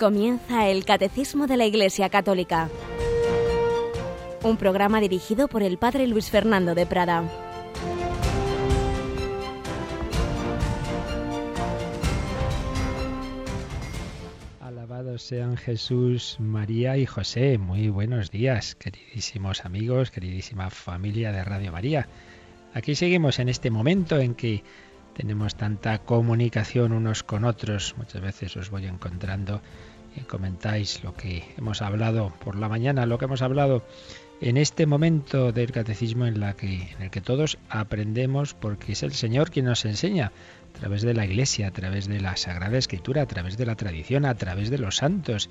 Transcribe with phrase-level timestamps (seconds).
[0.00, 2.70] Comienza el Catecismo de la Iglesia Católica,
[4.42, 7.22] un programa dirigido por el Padre Luis Fernando de Prada.
[14.62, 17.58] Alabados sean Jesús, María y José.
[17.58, 22.08] Muy buenos días, queridísimos amigos, queridísima familia de Radio María.
[22.72, 24.64] Aquí seguimos en este momento en que
[25.20, 27.94] tenemos tanta comunicación unos con otros.
[27.98, 29.60] Muchas veces os voy encontrando
[30.16, 33.84] y comentáis lo que hemos hablado por la mañana, lo que hemos hablado
[34.40, 39.50] en este momento del catecismo en, en el que todos aprendemos porque es el Señor
[39.50, 40.32] quien nos enseña
[40.74, 43.76] a través de la Iglesia, a través de la Sagrada Escritura, a través de la
[43.76, 45.50] tradición, a través de los santos,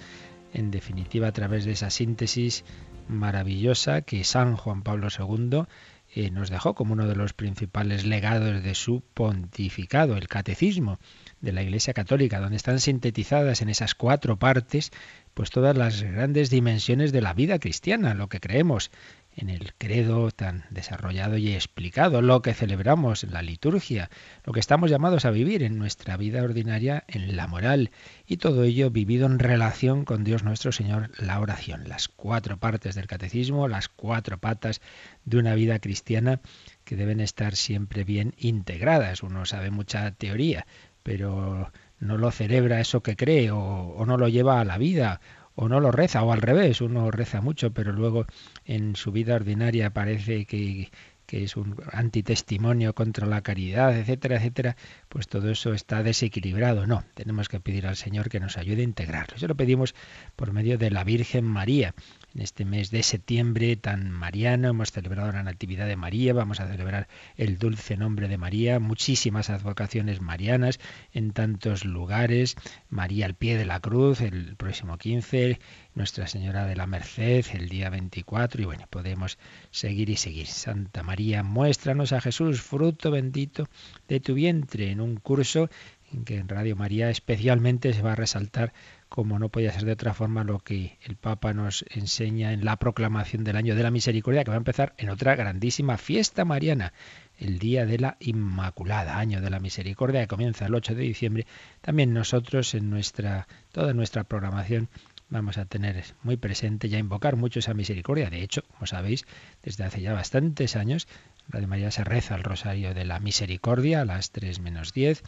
[0.52, 2.66] en definitiva a través de esa síntesis
[3.08, 5.68] maravillosa que San Juan Pablo II
[6.14, 11.00] eh, nos dejó como uno de los principales legados de su pontificado, el catecismo
[11.40, 14.92] de la Iglesia Católica, donde están sintetizadas en esas cuatro partes,
[15.34, 18.92] pues todas las grandes dimensiones de la vida cristiana, lo que creemos
[19.36, 24.10] en el credo tan desarrollado y explicado, lo que celebramos en la liturgia,
[24.44, 27.92] lo que estamos llamados a vivir en nuestra vida ordinaria, en la moral,
[28.28, 32.96] y todo ello vivido en relación con Dios nuestro Señor, la oración, las cuatro partes
[32.96, 34.82] del catecismo, las cuatro patas
[35.26, 36.42] de una vida cristiana
[36.84, 39.24] que deben estar siempre bien integradas.
[39.24, 40.66] Uno sabe mucha teoría,
[41.04, 45.22] pero no lo celebra eso que cree o, no lo lleva a la vida
[45.62, 48.26] o no lo reza, o al revés, uno reza mucho, pero luego
[48.64, 50.90] en su vida ordinaria parece que,
[51.26, 54.78] que es un antitestimonio contra la caridad, etcétera, etcétera,
[55.10, 56.88] pues todo eso está desequilibrado.
[56.88, 59.36] No, tenemos que pedir al Señor que nos ayude a integrarlo.
[59.36, 59.96] Eso lo pedimos
[60.38, 61.94] por medio de la Virgen María.
[62.36, 64.70] En este mes de septiembre tan mariano.
[64.70, 69.50] Hemos celebrado la Natividad de María, vamos a celebrar el dulce nombre de María, muchísimas
[69.50, 70.80] advocaciones marianas
[71.12, 72.56] en tantos lugares,
[72.90, 75.60] María al pie de la cruz el próximo 15,
[75.96, 79.40] Nuestra Señora de la Merced el día 24 y bueno, podemos
[79.72, 80.46] seguir y seguir.
[80.46, 83.68] Santa María, muéstranos a Jesús, fruto bendito
[84.08, 85.68] de tu vientre, en un curso
[86.12, 88.74] en que en Radio María especialmente se va a resaltar
[89.10, 92.78] como no podía ser de otra forma lo que el Papa nos enseña en la
[92.78, 96.94] proclamación del año de la misericordia, que va a empezar en otra grandísima fiesta mariana,
[97.38, 101.48] el Día de la Inmaculada, año de la misericordia, que comienza el 8 de diciembre.
[101.82, 104.90] También nosotros en nuestra toda nuestra programación
[105.30, 108.30] vamos a tener muy presente y a invocar mucho esa misericordia.
[108.30, 109.26] De hecho, como sabéis,
[109.64, 111.08] desde hace ya bastantes años
[111.52, 115.24] Radio María se reza el Rosario de la Misericordia a las 3 menos 10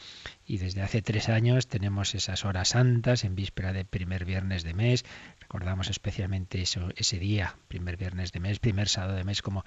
[0.45, 4.75] y desde hace tres años tenemos esas horas santas en víspera de primer viernes de
[4.75, 5.03] mes.
[5.39, 9.65] Recordamos especialmente ese día, primer viernes de mes, primer sábado de mes, como,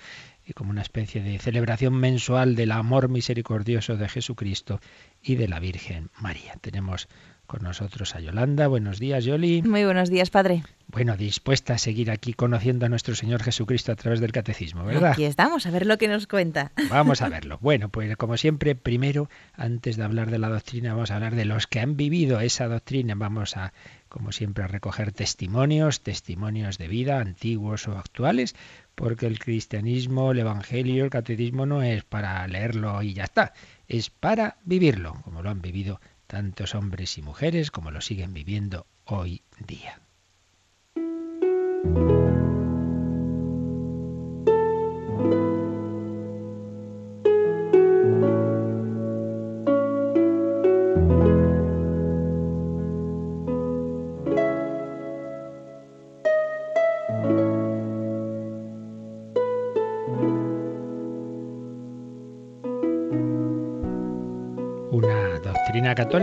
[0.55, 4.81] como una especie de celebración mensual del amor misericordioso de Jesucristo
[5.23, 6.55] y de la Virgen María.
[6.61, 7.09] Tenemos
[7.47, 8.67] con nosotros a Yolanda.
[8.67, 9.63] Buenos días, Yoli.
[9.63, 10.63] Muy buenos días, Padre.
[10.87, 15.13] Bueno, dispuesta a seguir aquí conociendo a nuestro Señor Jesucristo a través del catecismo, ¿verdad?
[15.13, 16.73] Aquí estamos, a ver lo que nos cuenta.
[16.91, 17.59] Vamos a verlo.
[17.61, 21.45] Bueno, pues como siempre, primero, antes de hablar de la doctrina, vamos a hablar de
[21.45, 23.15] los que han vivido esa doctrina.
[23.17, 23.73] Vamos a,
[24.09, 28.55] como siempre, a recoger testimonios, testimonios de vida, antiguos o actuales,
[28.95, 33.53] porque el cristianismo, el evangelio, el catecismo no es para leerlo y ya está,
[33.89, 38.87] es para vivirlo, como lo han vivido tantos hombres y mujeres como lo siguen viviendo
[39.05, 40.01] hoy día.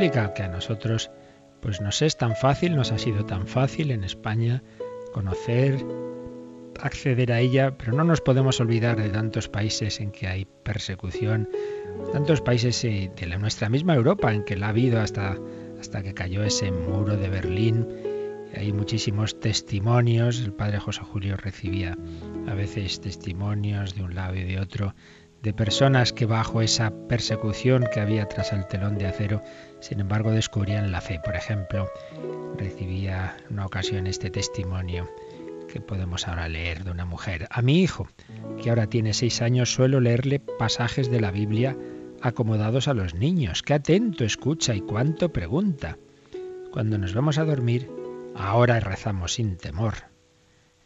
[0.09, 1.11] Que a nosotros
[1.61, 4.63] pues nos es tan fácil, nos ha sido tan fácil en España
[5.13, 5.85] conocer,
[6.79, 11.47] acceder a ella, pero no nos podemos olvidar de tantos países en que hay persecución,
[12.13, 15.37] tantos países eh, de la, nuestra misma Europa en que la ha habido hasta,
[15.79, 17.87] hasta que cayó ese muro de Berlín.
[18.55, 21.95] Hay muchísimos testimonios, el padre José Julio recibía
[22.47, 24.95] a veces testimonios de un lado y de otro
[25.41, 29.41] de personas que bajo esa persecución que había tras el telón de acero,
[29.79, 31.19] sin embargo descubrían la fe.
[31.23, 31.89] Por ejemplo,
[32.57, 35.09] recibía una ocasión este testimonio
[35.71, 37.47] que podemos ahora leer de una mujer.
[37.49, 38.07] A mi hijo,
[38.61, 41.75] que ahora tiene seis años, suelo leerle pasajes de la Biblia
[42.21, 43.63] acomodados a los niños.
[43.63, 45.97] Qué atento escucha y cuánto pregunta.
[46.71, 47.89] Cuando nos vamos a dormir,
[48.35, 49.95] ahora rezamos sin temor.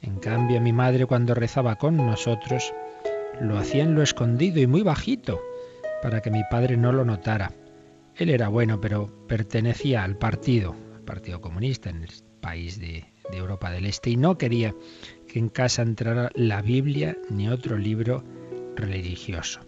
[0.01, 2.73] En cambio, mi madre cuando rezaba con nosotros,
[3.41, 5.41] lo hacía en lo escondido y muy bajito,
[6.01, 7.51] para que mi padre no lo notara.
[8.15, 12.05] Él era bueno, pero pertenecía al partido, al Partido Comunista en
[12.39, 14.75] país de, de Europa del Este y no quería
[15.27, 18.23] que en casa entrara la Biblia ni otro libro
[18.75, 19.61] religioso.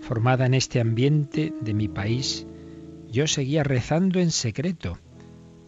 [0.00, 2.46] Formada en este ambiente de mi país,
[3.08, 4.98] yo seguía rezando en secreto,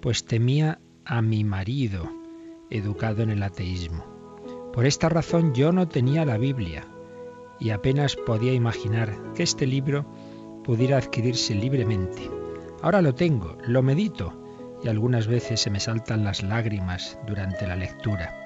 [0.00, 2.08] pues temía a mi marido,
[2.70, 4.04] educado en el ateísmo.
[4.72, 6.86] Por esta razón yo no tenía la Biblia
[7.62, 10.04] y apenas podía imaginar que este libro
[10.64, 12.28] pudiera adquirirse libremente.
[12.82, 14.32] Ahora lo tengo, lo medito
[14.82, 18.36] y algunas veces se me saltan las lágrimas durante la lectura.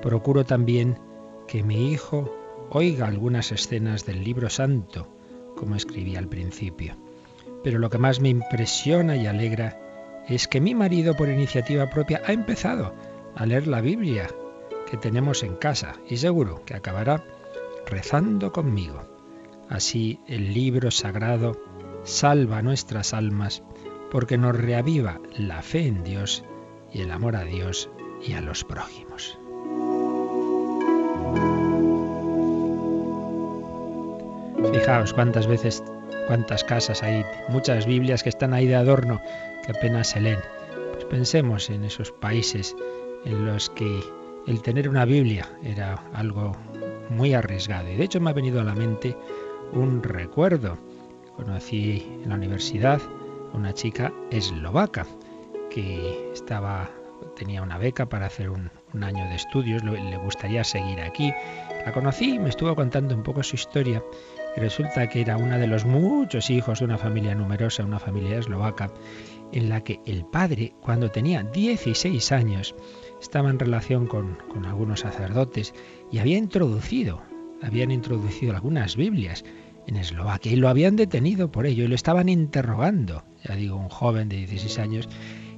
[0.00, 0.98] Procuro también
[1.46, 2.34] que mi hijo
[2.70, 5.08] oiga algunas escenas del libro santo,
[5.56, 6.96] como escribí al principio.
[7.62, 9.78] Pero lo que más me impresiona y alegra
[10.26, 12.94] es que mi marido por iniciativa propia ha empezado
[13.36, 14.26] a leer la Biblia
[14.90, 17.22] que tenemos en casa y seguro que acabará
[17.86, 19.02] rezando conmigo.
[19.68, 21.56] Así el libro sagrado
[22.04, 23.62] salva nuestras almas
[24.10, 26.44] porque nos reaviva la fe en Dios
[26.92, 27.90] y el amor a Dios
[28.24, 29.38] y a los prójimos.
[34.72, 35.82] Fijaos cuántas veces,
[36.26, 39.20] cuántas casas hay, muchas Biblias que están ahí de adorno,
[39.64, 40.40] que apenas se leen.
[40.92, 42.74] Pues pensemos en esos países
[43.24, 44.00] en los que
[44.46, 46.56] el tener una Biblia era algo
[47.10, 47.90] muy arriesgado.
[47.90, 49.16] Y de hecho me ha venido a la mente
[49.72, 50.78] un recuerdo.
[51.36, 53.00] Conocí en la universidad
[53.52, 55.06] una chica eslovaca
[55.70, 56.90] que estaba
[57.36, 58.70] tenía una beca para hacer un,
[59.02, 61.32] año de estudios, le gustaría seguir aquí.
[61.84, 64.02] La conocí, me estuvo contando un poco su historia
[64.56, 68.38] y resulta que era una de los muchos hijos de una familia numerosa, una familia
[68.38, 68.90] eslovaca,
[69.54, 72.74] en la que el padre, cuando tenía 16 años,
[73.20, 75.72] estaba en relación con, con algunos sacerdotes
[76.10, 77.22] y había introducido,
[77.62, 79.44] habían introducido algunas Biblias
[79.86, 83.88] en Eslovaquia y lo habían detenido por ello y lo estaban interrogando, ya digo, un
[83.88, 85.08] joven de 16 años,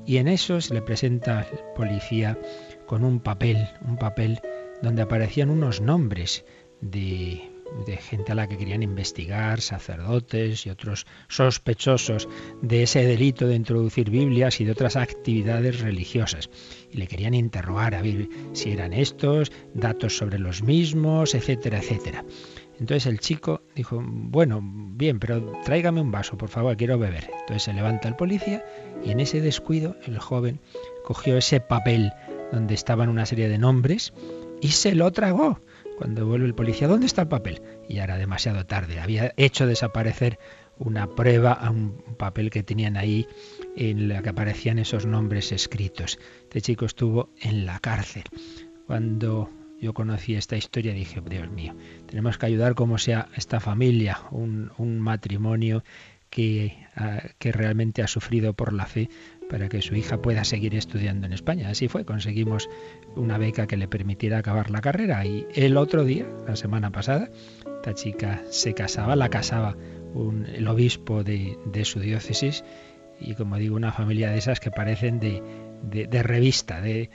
[0.05, 2.39] y en eso se le presenta al policía
[2.87, 4.41] con un papel, un papel
[4.83, 6.45] donde aparecían unos nombres
[6.81, 7.56] de
[7.87, 12.29] de gente a la que querían investigar, sacerdotes y otros sospechosos
[12.63, 16.51] de ese delito de introducir Biblias y de otras actividades religiosas.
[16.91, 22.25] Y le querían interrogar a ver si eran estos, datos sobre los mismos, etcétera, etcétera.
[22.79, 27.31] Entonces el chico dijo, bueno, bien, pero tráigame un vaso, por favor, quiero beber.
[27.41, 28.65] Entonces se levanta el policía
[29.05, 30.61] y en ese descuido el joven
[31.05, 32.13] cogió ese papel
[32.53, 34.13] donde estaban una serie de nombres
[34.61, 35.61] y se lo tragó.
[35.97, 37.63] Cuando vuelve el policía, ¿dónde está el papel?
[37.89, 39.01] Y ya era demasiado tarde.
[39.01, 40.39] Había hecho desaparecer
[40.79, 43.27] una prueba a un papel que tenían ahí
[43.77, 46.19] en la que aparecían esos nombres escritos.
[46.43, 48.25] Este chico estuvo en la cárcel.
[48.87, 49.51] Cuando
[49.81, 51.75] yo conocí esta historia dije, Dios mío,
[52.07, 55.83] tenemos que ayudar como sea esta familia, un, matrimonio
[56.31, 59.09] que, ah, que realmente ha sufrido por la fe
[59.49, 61.69] para que su hija pueda seguir estudiando en España.
[61.69, 62.69] Así fue, conseguimos
[63.17, 65.25] una beca que le permitiera acabar la carrera.
[65.25, 67.31] Y el otro día, la semana pasada,
[67.65, 69.77] esta chica se casaba, la casaba
[70.55, 72.65] el obispo de, su diócesis.
[73.21, 75.43] Y como digo, una familia de esas que parecen de,
[75.83, 77.11] de, revista, de,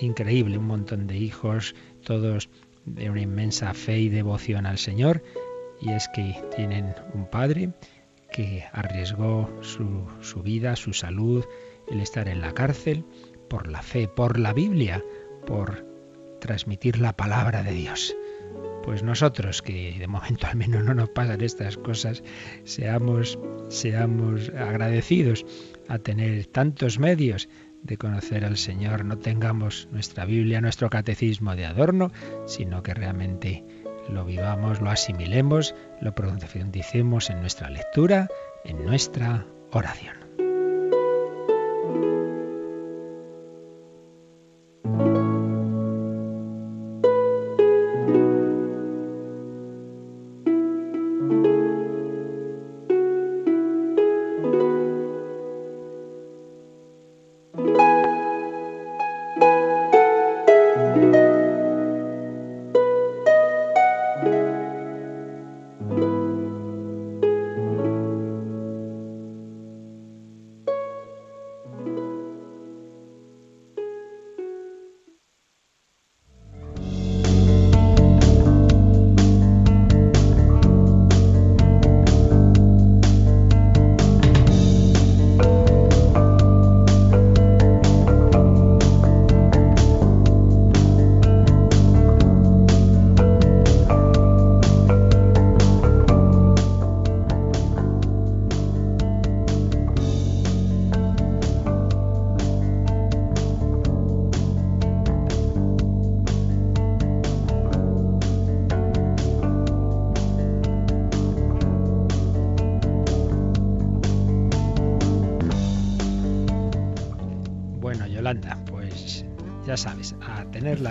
[0.00, 2.48] increíble, un montón de hijos, todos
[2.84, 5.22] de una inmensa fe y devoción al Señor.
[5.80, 7.70] Y es que tienen un padre
[8.32, 11.44] que arriesgó su, su vida, su salud,
[11.90, 13.04] el estar en la cárcel
[13.48, 15.04] por la fe, por la Biblia,
[15.46, 15.86] por
[16.40, 18.14] transmitir la palabra de Dios.
[18.82, 22.22] Pues nosotros, que de momento al menos no nos pasan estas cosas,
[22.64, 25.46] seamos, seamos agradecidos
[25.88, 27.48] a tener tantos medios
[27.82, 32.12] de conocer al Señor, no tengamos nuestra Biblia, nuestro catecismo de adorno,
[32.46, 33.64] sino que realmente
[34.08, 38.28] lo vivamos, lo asimilemos, lo profundicemos en nuestra lectura,
[38.64, 40.21] en nuestra oración.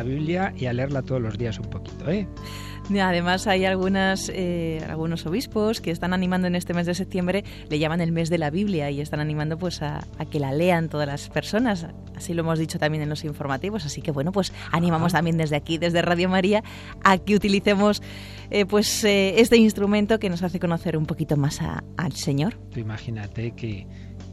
[0.04, 2.28] La Biblia y a leerla todos los días un poquito, ¿eh?
[3.00, 7.80] Además hay algunas, eh, algunos obispos que están animando en este mes de septiembre, le
[7.80, 11.08] llaman el mes de la Biblia y están animando pues a, que la lean todas
[11.08, 11.88] las personas.
[12.16, 13.86] Así lo hemos dicho también en los informativos.
[13.86, 16.64] Así que bueno, pues animamos también desde aquí, desde Radio María,
[17.04, 18.02] a que utilicemos
[18.50, 22.58] eh, pues eh, este instrumento que nos hace conocer un poquito más al Señor.
[22.72, 23.88] Tú imagínate que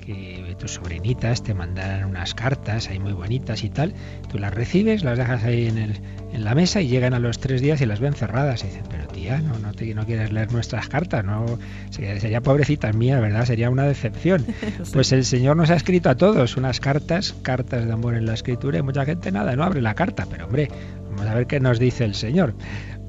[0.09, 3.93] que tus sobrinitas te mandaran unas cartas ahí muy bonitas y tal,
[4.31, 6.01] tú las recibes, las dejas ahí en, el,
[6.33, 8.65] en la mesa y llegan a los tres días y las ven cerradas.
[8.65, 11.59] Y dicen, pero tía, no, no, te, no quieres leer nuestras cartas, no
[11.91, 13.45] sería, sería pobrecitas mías, ¿verdad?
[13.45, 14.47] Sería una decepción.
[14.93, 18.35] Pues el Señor nos ha escrito a todos unas cartas, cartas de amor en la
[18.35, 20.69] escritura y mucha gente nada, no abre la carta, pero hombre,
[21.11, 22.55] vamos a ver qué nos dice el Señor.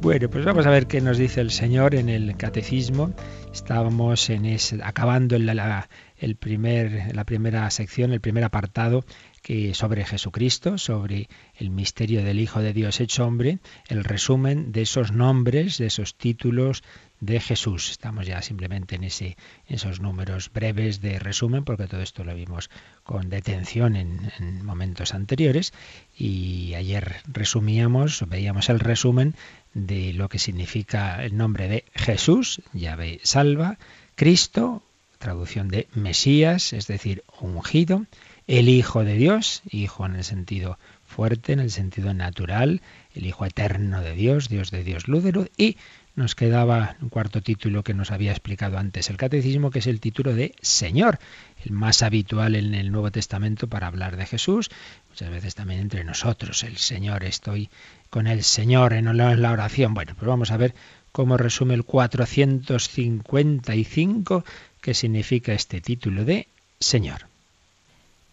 [0.02, 3.12] Bueno, pues vamos a ver qué nos dice el Señor en el catecismo.
[3.54, 5.90] Estábamos en ese, acabando en la,
[6.20, 9.06] el primer, la primera sección, el primer apartado
[9.42, 14.82] que sobre Jesucristo, sobre el misterio del Hijo de Dios hecho hombre, el resumen de
[14.82, 16.84] esos nombres, de esos títulos
[17.22, 17.92] de Jesús.
[17.92, 22.70] Estamos ya simplemente en ese, esos números breves de resumen, porque todo esto lo vimos
[23.04, 25.74] con detención en, en momentos anteriores.
[26.16, 29.36] Y ayer resumíamos, veíamos el resumen
[29.74, 33.78] de lo que significa el nombre de Jesús, llave salva,
[34.16, 34.84] Cristo,
[35.20, 38.06] traducción de Mesías, es decir, ungido,
[38.48, 42.82] el Hijo de Dios, Hijo en el sentido fuerte, en el sentido natural,
[43.14, 45.24] el Hijo eterno de Dios, Dios de Dios, luz
[45.58, 45.78] y
[46.16, 50.02] nos quedaba un cuarto título que nos había explicado antes el catecismo, que es el
[50.02, 51.20] título de Señor,
[51.64, 54.70] el más habitual en el Nuevo Testamento para hablar de Jesús,
[55.10, 57.70] muchas veces también entre nosotros, el Señor, estoy
[58.10, 59.94] con el Señor en la oración.
[59.94, 60.74] Bueno, pues vamos a ver
[61.12, 64.44] cómo resume el 455
[64.82, 66.48] ¿Qué significa este título de
[66.80, 67.28] Señor.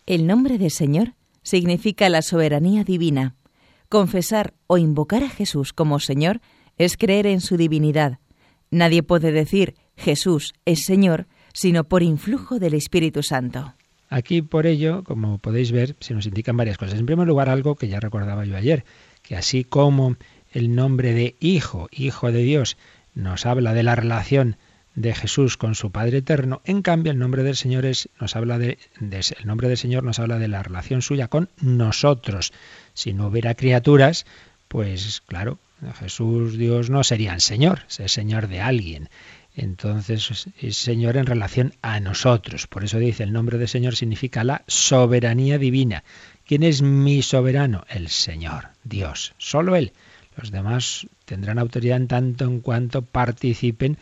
[0.06, 3.34] El nombre de Señor significa la soberanía divina.
[3.88, 6.40] Confesar o invocar a Jesús como Señor
[6.78, 8.18] es creer en su divinidad.
[8.70, 13.72] Nadie puede decir Jesús es Señor sino por influjo del Espíritu Santo.
[14.10, 17.00] Aquí por ello, como podéis ver, se nos indican varias cosas.
[17.00, 18.84] En primer lugar, algo que ya recordaba yo ayer,
[19.22, 20.16] que así como
[20.52, 22.76] el nombre de Hijo, Hijo de Dios,
[23.14, 24.58] nos habla de la relación
[24.96, 26.62] de Jesús con su Padre eterno.
[26.64, 30.18] En cambio, el nombre del Señor es, nos habla de, el nombre del Señor nos
[30.18, 32.52] habla de la relación suya con nosotros.
[32.94, 34.26] Si no hubiera criaturas,
[34.68, 35.58] pues claro,
[36.00, 39.10] Jesús, Dios no sería el Señor, es Señor de alguien.
[39.54, 42.66] Entonces es Señor en relación a nosotros.
[42.66, 46.04] Por eso dice el nombre del Señor significa la soberanía divina.
[46.46, 47.84] ¿Quién es mi soberano?
[47.88, 49.92] El Señor, Dios, solo Él.
[50.36, 53.96] Los demás tendrán autoridad en tanto en cuanto participen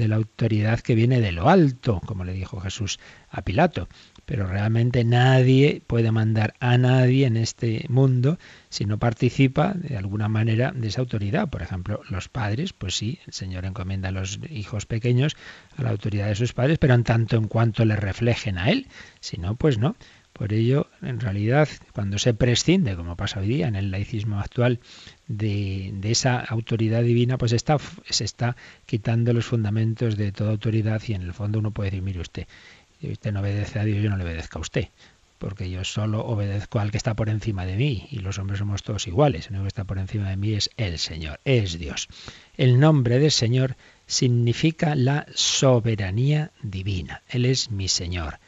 [0.00, 3.86] de la autoridad que viene de lo alto, como le dijo Jesús a Pilato.
[4.24, 8.38] Pero realmente nadie puede mandar a nadie en este mundo
[8.70, 11.50] si no participa de alguna manera de esa autoridad.
[11.50, 15.36] Por ejemplo, los padres, pues sí, el Señor encomienda a los hijos pequeños
[15.76, 18.88] a la autoridad de sus padres, pero en tanto en cuanto le reflejen a Él.
[19.20, 19.96] Si no, pues no.
[20.32, 24.80] Por ello, en realidad, cuando se prescinde, como pasa hoy día en el laicismo actual,
[25.30, 31.14] de, esa autoridad divina, pues está, se está quitando los fundamentos de toda autoridad y
[31.14, 32.46] en el fondo uno puede decir, mire usted,
[33.00, 34.88] usted no obedece a Dios, yo no le obedezco a usted,
[35.38, 38.82] porque yo solo obedezco al que está por encima de mí y los hombres somos
[38.82, 42.08] todos iguales, el único que está por encima de mí es el Señor, es Dios.
[42.56, 48.40] El nombre del Señor significa la soberanía divina, Él es mi Señor.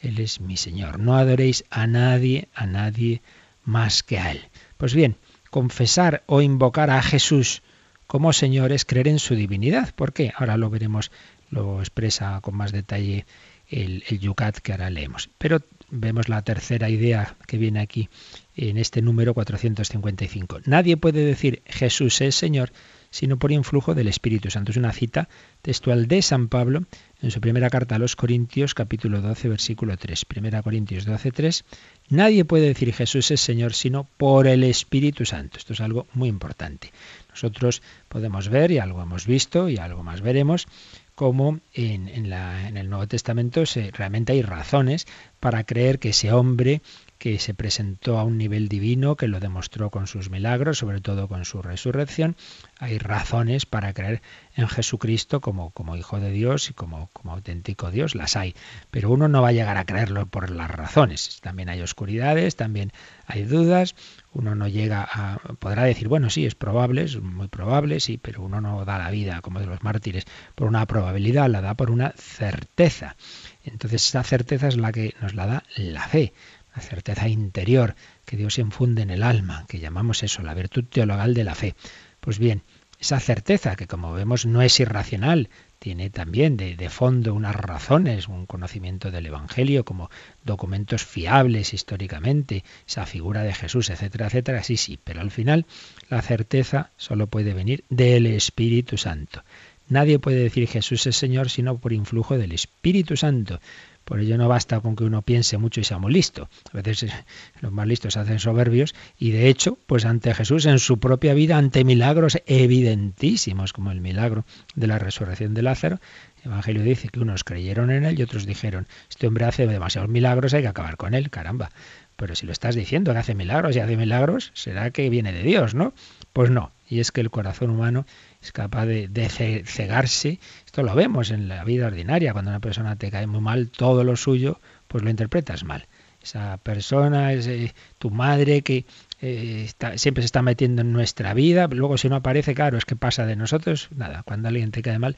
[0.00, 1.00] Él es mi Señor.
[1.00, 3.20] No adoréis a nadie, a nadie
[3.64, 4.40] más que a Él.
[4.76, 5.16] Pues bien,
[5.50, 7.62] confesar o invocar a Jesús
[8.06, 9.94] como Señor es creer en su divinidad.
[9.94, 10.32] ¿Por qué?
[10.34, 11.10] Ahora lo veremos,
[11.50, 13.26] lo expresa con más detalle
[13.68, 15.28] el, el Yucat que ahora leemos.
[15.38, 18.08] Pero vemos la tercera idea que viene aquí
[18.56, 20.60] en este número 455.
[20.64, 22.72] Nadie puede decir Jesús es Señor
[23.10, 24.70] sino por influjo del Espíritu Santo.
[24.70, 25.28] Es una cita
[25.62, 26.84] textual de San Pablo
[27.20, 30.24] en su primera carta a los Corintios, capítulo 12, versículo 3.
[30.24, 31.64] Primera Corintios 12, 3.
[32.10, 35.58] Nadie puede decir Jesús es Señor sino por el Espíritu Santo.
[35.58, 36.92] Esto es algo muy importante.
[37.30, 40.66] Nosotros podemos ver, y algo hemos visto, y algo más veremos,
[41.14, 45.06] cómo en, en el Nuevo Testamento se, realmente hay razones
[45.40, 46.80] para creer que ese hombre
[47.18, 51.28] que se presentó a un nivel divino, que lo demostró con sus milagros, sobre todo
[51.28, 52.36] con su resurrección.
[52.78, 54.22] Hay razones para creer
[54.54, 58.54] en Jesucristo como, como Hijo de Dios y como, como auténtico Dios, las hay.
[58.90, 61.40] Pero uno no va a llegar a creerlo por las razones.
[61.42, 62.92] También hay oscuridades, también
[63.26, 63.96] hay dudas.
[64.32, 65.38] Uno no llega a...
[65.58, 69.10] podrá decir, bueno, sí, es probable, es muy probable, sí, pero uno no da la
[69.10, 73.16] vida como de los mártires por una probabilidad, la da por una certeza.
[73.64, 76.32] Entonces esa certeza es la que nos la da la fe
[76.80, 77.94] certeza interior
[78.24, 81.74] que Dios infunde en el alma, que llamamos eso, la virtud teologal de la fe.
[82.20, 82.62] Pues bien,
[83.00, 88.26] esa certeza que como vemos no es irracional, tiene también de, de, fondo unas razones,
[88.26, 90.10] un conocimiento del Evangelio como
[90.44, 95.66] documentos fiables históricamente, esa figura de Jesús, etcétera, etcétera, sí, sí, pero al final
[96.10, 99.44] la certeza solo puede venir del Espíritu Santo.
[99.88, 103.60] Nadie puede decir Jesús es Señor sino por influjo del Espíritu Santo.
[104.08, 106.48] Por ello no basta con que uno piense mucho y sea muy listo.
[106.72, 107.24] A veces eh,
[107.60, 111.58] los más listos hacen soberbios y de hecho, pues ante Jesús en su propia vida,
[111.58, 116.00] ante milagros evidentísimos como el milagro de la resurrección de Lázaro,
[116.42, 120.08] el Evangelio dice que unos creyeron en él y otros dijeron, este hombre hace demasiados
[120.08, 121.70] milagros, hay que acabar con él, caramba.
[122.16, 125.42] Pero si lo estás diciendo que hace milagros y hace milagros, será que viene de
[125.42, 125.92] Dios, ¿no?
[126.32, 128.06] Pues no, y es que el corazón humano
[128.42, 130.40] es capaz de, cegarse.
[130.64, 132.32] Esto lo vemos en la vida ordinaria.
[132.32, 135.86] Cuando una persona te cae muy mal, todo lo suyo, pues lo interpretas mal.
[136.22, 138.84] Esa persona es tu madre que
[139.20, 141.68] eh, siempre se está metiendo en nuestra vida.
[141.70, 143.88] Luego si no aparece, claro, es que pasa de nosotros.
[143.94, 145.16] Nada, cuando alguien te cae mal,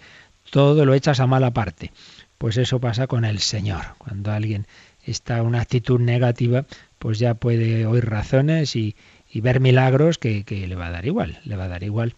[0.50, 1.92] todo lo echas a mala parte.
[2.38, 3.94] Pues eso pasa con el Señor.
[3.98, 4.66] Cuando alguien
[5.04, 6.64] está en una actitud negativa,
[6.98, 8.96] pues ya puede oír razones y,
[9.34, 12.16] ver milagros que, que, le va a dar igual, le va a dar igual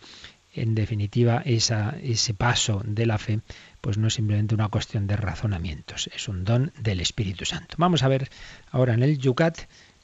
[0.54, 3.40] en definitiva, esa, ese paso de la fe,
[3.81, 7.76] pues no es simplemente una cuestión de razonamientos, es un don del Espíritu Santo.
[7.78, 8.28] Vamos a ver
[8.71, 9.61] ahora en el Yucat,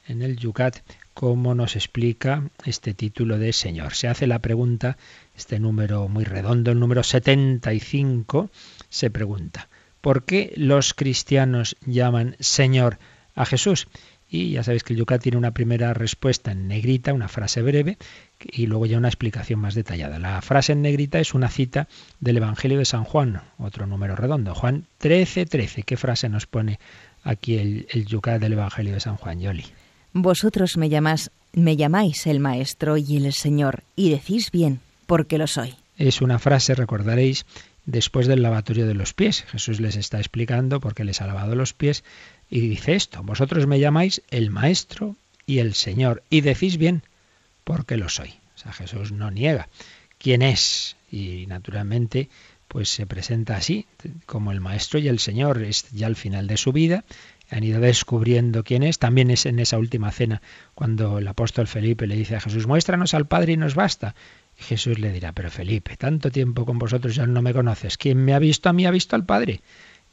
[0.07, 0.77] en el Yucat,
[1.13, 3.93] cómo nos explica este título de Señor.
[3.93, 4.97] Se hace la pregunta,
[5.35, 8.49] este número muy redondo, el número 75,
[8.89, 9.69] se pregunta,
[10.01, 12.97] ¿por qué los cristianos llaman Señor
[13.35, 13.87] a Jesús?
[14.29, 17.97] Y ya sabéis que el Yucat tiene una primera respuesta en negrita, una frase breve,
[18.39, 20.19] y luego ya una explicación más detallada.
[20.19, 21.87] La frase en negrita es una cita
[22.19, 25.83] del Evangelio de San Juan, otro número redondo, Juan 13, 13.
[25.83, 26.79] ¿Qué frase nos pone
[27.23, 29.65] aquí el, el Yucat del Evangelio de San Juan, Yoli?
[30.13, 35.47] Vosotros me, llamás, me llamáis el Maestro y el Señor, y decís bien, porque lo
[35.47, 35.73] soy.
[35.97, 37.45] Es una frase, recordaréis,
[37.85, 39.43] después del lavatorio de los pies.
[39.43, 42.03] Jesús les está explicando por qué les ha lavado los pies
[42.49, 47.03] y dice esto, vosotros me llamáis el Maestro y el Señor, y decís bien,
[47.63, 48.33] porque lo soy.
[48.55, 49.69] O sea, Jesús no niega
[50.17, 52.29] quién es, y naturalmente
[52.67, 53.87] pues se presenta así,
[54.27, 57.03] como el Maestro y el Señor, es ya al final de su vida,
[57.49, 58.99] han ido descubriendo quién es.
[58.99, 60.43] También es en esa última cena
[60.75, 64.13] cuando el apóstol Felipe le dice a Jesús, muéstranos al Padre y nos basta.
[64.59, 67.97] Y Jesús le dirá, pero Felipe, tanto tiempo con vosotros ya no me conoces.
[67.97, 69.61] ¿Quién me ha visto a mí ha visto al Padre.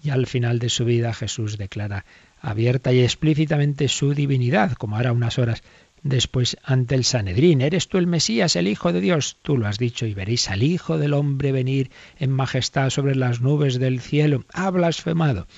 [0.06, 2.04] Y al final de su vida Jesús declara
[2.40, 5.64] abierta y explícitamente su divinidad, como hará unas horas
[6.04, 7.60] después ante el Sanedrín.
[7.60, 9.36] ¿Eres tú el Mesías, el Hijo de Dios?
[9.42, 11.90] Tú lo has dicho y veréis al Hijo del Hombre venir
[12.20, 14.44] en majestad sobre las nubes del cielo.
[14.52, 15.48] Ha blasfemado.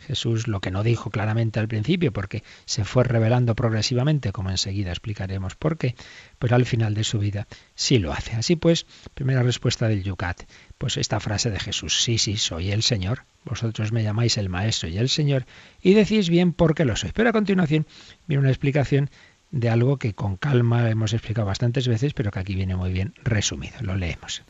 [0.00, 4.90] Jesús lo que no dijo claramente al principio, porque se fue revelando progresivamente, como enseguida
[4.90, 5.94] explicaremos por qué,
[6.38, 8.32] pero al final de su vida sí lo hace.
[8.36, 10.42] Así pues, primera respuesta del Yucat,
[10.76, 14.88] pues esta frase de Jesús, sí, sí, soy el Señor, vosotros me llamáis el Maestro
[14.88, 15.46] y el Señor,
[15.82, 17.10] y decís bien por qué lo soy.
[17.14, 17.86] Pero a continuación
[18.26, 19.10] viene una explicación
[19.50, 23.14] de algo que con calma hemos explicado bastantes veces, pero que aquí viene muy bien
[23.22, 23.76] resumido.
[23.82, 24.42] Lo leemos.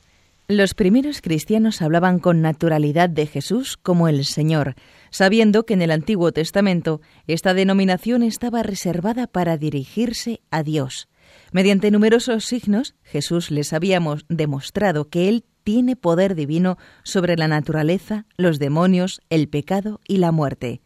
[0.46, 4.74] Los primeros cristianos hablaban con naturalidad de Jesús como el Señor,
[5.10, 11.08] sabiendo que en el Antiguo Testamento esta denominación estaba reservada para dirigirse a Dios.
[11.54, 18.26] Mediante numerosos signos, Jesús les había demostrado que Él tiene poder divino sobre la naturaleza,
[18.36, 20.80] los demonios, el pecado y la muerte.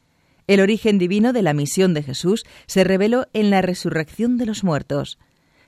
[0.47, 4.63] El origen divino de la misión de Jesús se reveló en la resurrección de los
[4.63, 5.19] muertos.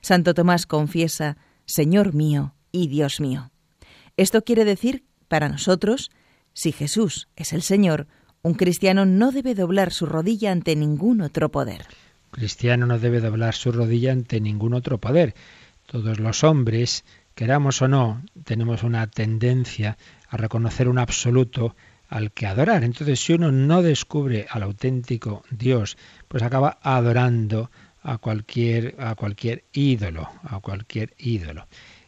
[0.01, 1.35] Santo Tomás confiesa,
[1.65, 3.49] Señor mío y Dios mío.
[4.17, 6.11] Esto quiere decir, para nosotros,
[6.53, 8.05] si Jesús es el Señor,
[8.43, 11.87] un cristiano no debe doblar su rodilla ante ningún otro poder.
[12.31, 15.35] Cristiano no debe doblar su rodilla ante ningún otro poder.
[15.85, 17.03] Todos los hombres,
[17.35, 19.97] queramos o no, tenemos una tendencia
[20.29, 21.75] a reconocer un absoluto
[22.07, 22.83] al que adorar.
[22.83, 27.71] Entonces, si uno no descubre al auténtico Dios, pues acaba adorando
[28.03, 31.67] a cualquier, a cualquier ídolo, a cualquier ídolo.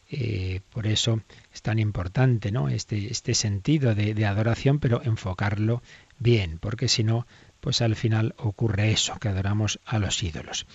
[0.10, 2.70] Eh, por eso es tan importante ¿no?
[2.70, 5.82] este, este sentido de, adoración, pero enfocarlo
[6.20, 7.26] bien, porque si no,
[7.64, 10.68] pues al final ocurre eso, que adoramos a los ídolos.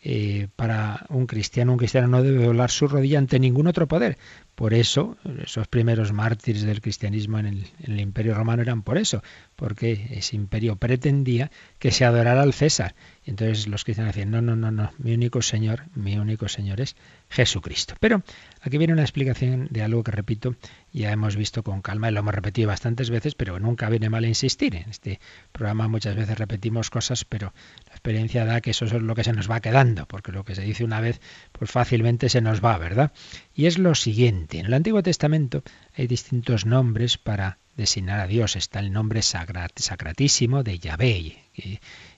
[0.00, 4.16] Eh, para un cristiano, un cristiano no debe doblar su rodilla ante ningún otro poder,
[4.56, 9.22] por eso, esos primeros mártires del cristianismo en el, Imperio Romano eran por eso,
[9.54, 12.94] porque ese imperio pretendía que se adorara al César.
[13.26, 16.80] Y entonces los cristianos decían, no, no, no, no, mi único Señor, mi único Señor
[16.80, 16.96] es
[17.28, 17.96] Jesucristo.
[18.00, 18.22] Pero
[18.62, 20.56] aquí viene una explicación de algo que repito,
[20.90, 24.24] ya hemos visto con calma y lo hemos repetido bastantes veces, pero nunca viene mal
[24.24, 24.74] insistir.
[24.74, 25.20] En este
[25.52, 27.52] programa muchas veces repetimos cosas, pero
[27.88, 30.54] la experiencia da que eso es lo que se nos va quedando, porque lo que
[30.54, 31.20] se dice una vez,
[31.52, 33.12] pues fácilmente se nos va, ¿verdad?
[33.58, 35.62] Y es lo siguiente, en el Antiguo Testamento
[35.94, 38.54] hay distintos nombres para designar a Dios.
[38.54, 41.38] Está el nombre sacratísimo de Yahvé,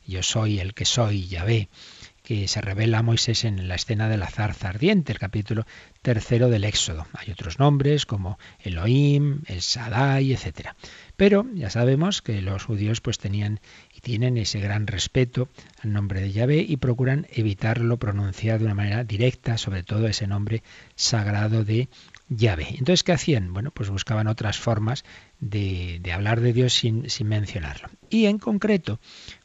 [0.04, 1.68] yo soy el que soy, Yahvé
[2.28, 5.64] que se revela a Moisés en la escena de la zarza ardiente, el capítulo
[6.02, 7.06] tercero del Éxodo.
[7.14, 10.74] Hay otros nombres como Elohim, el Sadai, etc.
[11.16, 13.60] Pero ya sabemos que los judíos pues tenían
[14.08, 15.50] tienen ese gran respeto
[15.82, 20.26] al nombre de Yahvé y procuran evitarlo pronunciar de una manera directa, sobre todo ese
[20.26, 20.62] nombre
[20.94, 21.90] sagrado de
[22.30, 22.68] Yahvé.
[22.70, 23.52] Entonces, ¿qué hacían?
[23.52, 25.04] Bueno, pues buscaban otras formas
[25.40, 27.90] de, de hablar de Dios sin, sin mencionarlo.
[28.08, 28.98] Y en concreto,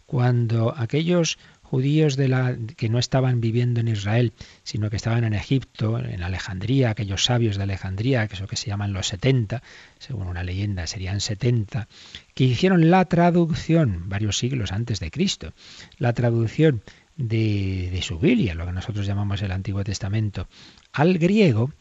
[0.05, 1.37] cuando aquellos
[1.73, 6.21] judíos de la, que no estaban viviendo en Israel, sino que estaban en Egipto, en
[6.21, 9.63] Alejandría, aquellos sabios de Alejandría, que es lo que se llaman los 70,
[9.97, 11.87] según una leyenda serían 70,
[12.35, 15.51] que hicieron la traducción varios siglos antes de Cristo,
[15.97, 16.83] la traducción
[17.17, 20.47] de, de su Biblia, lo que nosotros llamamos el Antiguo Testamento,
[20.91, 21.71] al griego,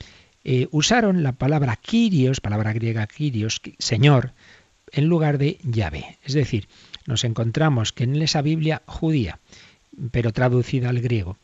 [0.43, 4.33] eh, usaron la palabra Kyrios, palabra griega Kyrios, Señor,
[4.91, 6.17] en lugar de Yahvé.
[6.25, 6.67] Es decir,
[7.07, 9.39] nos encontramos que en esa Biblia judía
[10.11, 11.39] pero traducida al griego.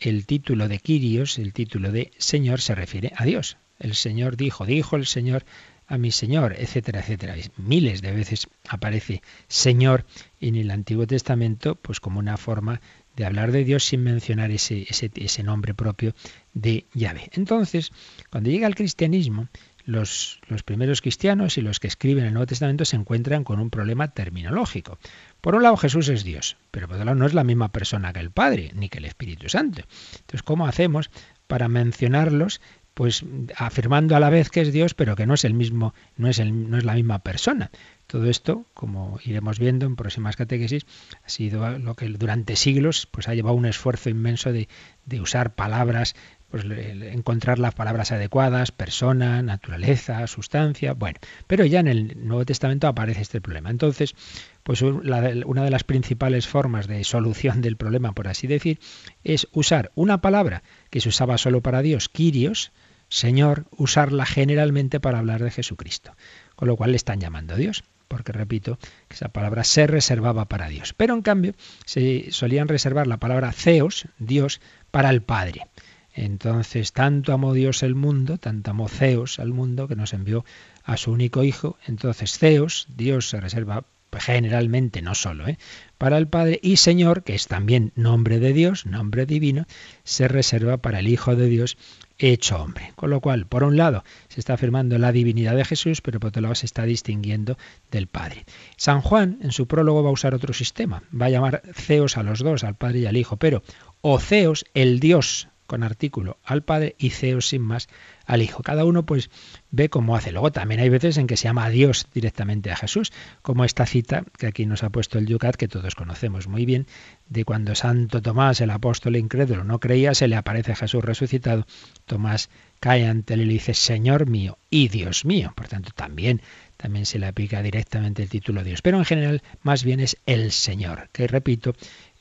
[0.00, 3.56] El título de Kyrios, el título de Señor, se refiere a Dios.
[3.78, 5.44] El Señor dijo, dijo el Señor
[5.86, 7.36] a mi Señor, etcétera, etcétera.
[7.56, 10.04] Miles de veces aparece Señor
[10.40, 12.80] en el Antiguo Testamento, pues como una forma
[13.16, 16.14] de hablar de Dios sin mencionar ese, ese, ese nombre propio
[16.52, 17.30] de Yahvé.
[17.32, 17.92] Entonces,
[18.30, 19.48] cuando llega el cristianismo,
[19.84, 23.70] los, los, primeros cristianos y los que escriben el Nuevo Testamento se encuentran con un
[23.70, 24.98] problema terminológico.
[25.40, 28.12] Por un lado Jesús es Dios, pero por otro lado no es la misma persona
[28.12, 29.82] que el Padre, ni que el Espíritu Santo.
[30.12, 31.10] Entonces, ¿cómo hacemos
[31.46, 32.60] para mencionarlos?
[32.94, 33.24] Pues
[33.56, 36.38] afirmando a la vez que es Dios, pero que no es el mismo, no es,
[36.38, 37.72] el, no es la misma persona.
[38.06, 40.86] Todo esto, como iremos viendo en próximas catequesis,
[41.24, 44.68] ha sido lo que durante siglos pues, ha llevado un esfuerzo inmenso de,
[45.06, 46.14] de usar palabras
[46.54, 52.86] pues encontrar las palabras adecuadas, persona, naturaleza, sustancia, bueno, pero ya en el Nuevo Testamento
[52.86, 53.70] aparece este problema.
[53.70, 54.14] Entonces,
[54.62, 58.78] pues una de las principales formas de solución del problema, por así decir,
[59.24, 62.70] es usar una palabra que se usaba solo para Dios, Kyrios,
[63.08, 66.14] Señor, usarla generalmente para hablar de Jesucristo,
[66.54, 70.44] con lo cual le están llamando a Dios porque repito que esa palabra se reservaba
[70.44, 70.92] para Dios.
[70.92, 74.60] Pero en cambio se solían reservar la palabra Zeus, Dios,
[74.92, 75.66] para el Padre.
[76.14, 80.44] Entonces, tanto amó Dios el mundo, tanto amó Zeus al mundo, que nos envió
[80.84, 81.76] a su único hijo.
[81.86, 83.84] Entonces, Zeus, Dios se reserva
[84.20, 85.58] generalmente, no solo, ¿eh?
[85.98, 89.66] para el Padre, y Señor, que es también nombre de Dios, nombre divino,
[90.04, 91.76] se reserva para el Hijo de Dios
[92.18, 92.92] hecho hombre.
[92.94, 96.28] Con lo cual, por un lado, se está afirmando la divinidad de Jesús, pero por
[96.28, 97.58] otro lado se está distinguiendo
[97.90, 98.44] del Padre.
[98.76, 101.02] San Juan, en su prólogo, va a usar otro sistema.
[101.12, 103.62] Va a llamar Zeus a los dos, al Padre y al Hijo, pero
[104.00, 107.88] o Zeus, el Dios con artículo al Padre y Zeus sin más
[108.26, 108.62] al Hijo.
[108.62, 109.30] Cada uno pues
[109.70, 110.32] ve cómo hace.
[110.32, 113.86] Luego también hay veces en que se llama a Dios directamente a Jesús, como esta
[113.86, 116.86] cita que aquí nos ha puesto el Yucat, que todos conocemos muy bien,
[117.28, 121.66] de cuando Santo Tomás, el apóstol incrédulo, no creía, se le aparece Jesús resucitado.
[122.06, 122.50] Tomás
[122.80, 125.52] cae ante él y le dice, Señor mío y Dios mío.
[125.56, 126.42] Por tanto, también
[126.76, 128.82] también se le aplica directamente el título Dios.
[128.82, 131.74] Pero en general, más bien es el Señor, que repito,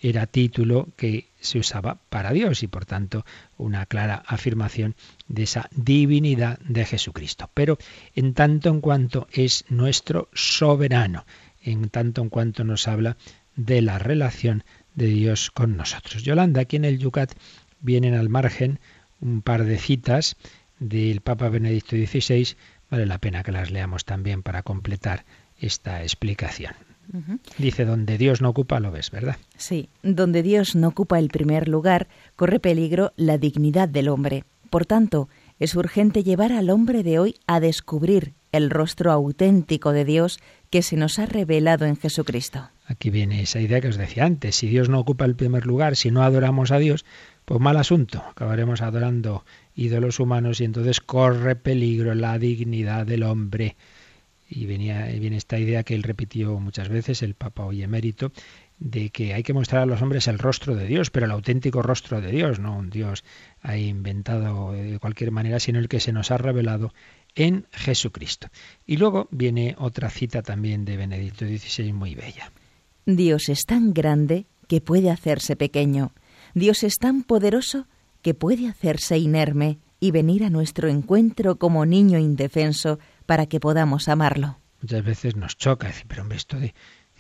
[0.03, 3.25] era título que se usaba para Dios y por tanto
[3.57, 4.95] una clara afirmación
[5.27, 7.49] de esa divinidad de Jesucristo.
[7.53, 7.77] Pero
[8.13, 11.25] en tanto en cuanto es nuestro soberano,
[11.61, 13.15] en tanto en cuanto nos habla
[13.55, 16.23] de la relación de Dios con nosotros.
[16.23, 17.31] Yolanda, aquí en el Yucat
[17.79, 18.79] vienen al margen
[19.21, 20.35] un par de citas
[20.79, 22.57] del Papa Benedicto XVI.
[22.89, 25.23] Vale la pena que las leamos también para completar
[25.57, 26.92] esta explicación.
[27.57, 29.37] Dice, donde Dios no ocupa, lo ves, ¿verdad?
[29.57, 34.43] Sí, donde Dios no ocupa el primer lugar, corre peligro la dignidad del hombre.
[34.69, 40.05] Por tanto, es urgente llevar al hombre de hoy a descubrir el rostro auténtico de
[40.05, 40.39] Dios
[40.69, 42.69] que se nos ha revelado en Jesucristo.
[42.85, 45.95] Aquí viene esa idea que os decía antes, si Dios no ocupa el primer lugar,
[45.95, 47.05] si no adoramos a Dios,
[47.45, 53.75] pues mal asunto, acabaremos adorando ídolos humanos y entonces corre peligro la dignidad del hombre
[54.53, 58.31] y venía, viene esta idea que él repitió muchas veces, el Papa hoy emérito,
[58.79, 61.81] de que hay que mostrar a los hombres el rostro de Dios, pero el auténtico
[61.81, 63.23] rostro de Dios, no un Dios
[63.61, 66.93] ahí inventado de cualquier manera, sino el que se nos ha revelado
[67.35, 68.47] en Jesucristo.
[68.85, 72.51] Y luego viene otra cita también de Benedicto XVI muy bella.
[73.05, 76.13] Dios es tan grande que puede hacerse pequeño.
[76.53, 77.87] Dios es tan poderoso
[78.21, 84.07] que puede hacerse inerme y venir a nuestro encuentro como niño indefenso para que podamos
[84.07, 84.59] amarlo.
[84.81, 86.73] Muchas veces nos choca decir, pero hombre, esto de,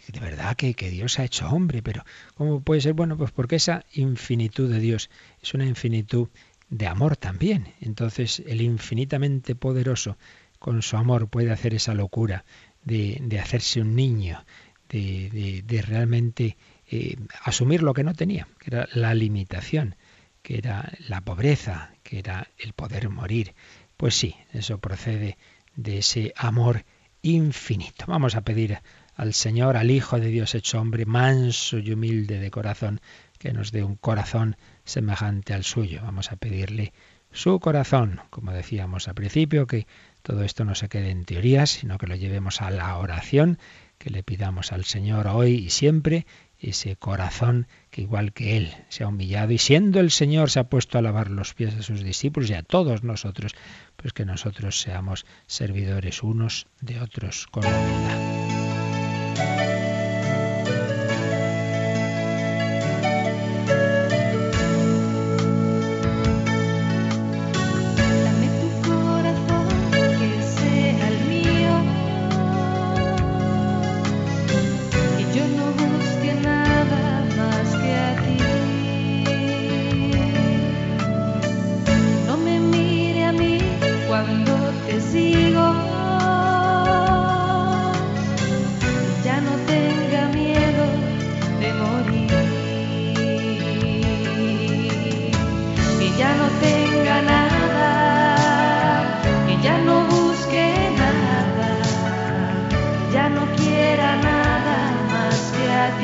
[0.07, 2.03] de verdad que, que Dios ha hecho hombre, pero
[2.35, 2.93] ¿cómo puede ser?
[2.93, 5.09] Bueno, pues porque esa infinitud de Dios
[5.41, 6.27] es una infinitud
[6.69, 7.73] de amor también.
[7.79, 10.17] Entonces el infinitamente poderoso
[10.59, 12.45] con su amor puede hacer esa locura
[12.83, 14.45] de, de hacerse un niño,
[14.89, 16.57] de, de, realmente
[16.89, 19.95] eh, asumir lo que no tenía, que era la limitación,
[20.41, 23.55] que era la pobreza, que era el poder morir.
[23.97, 25.37] Pues sí, eso procede
[25.75, 26.85] de ese amor
[27.21, 28.05] infinito.
[28.07, 28.79] Vamos a pedir
[29.15, 33.01] al Señor, al Hijo de Dios hecho hombre, manso y humilde de corazón,
[33.39, 36.01] que nos dé un corazón semejante al suyo.
[36.03, 36.93] Vamos a pedirle
[37.31, 39.87] su corazón, como decíamos al principio, que
[40.21, 43.57] todo esto no se quede en teorías, sino que lo llevemos a la oración,
[43.97, 46.25] que le pidamos al Señor hoy y siempre
[46.59, 50.63] ese corazón que igual que Él se ha humillado y siendo el Señor se ha
[50.63, 53.53] puesto a lavar los pies de sus discípulos y a todos nosotros,
[53.95, 58.33] pues que nosotros seamos servidores unos de otros con humildad.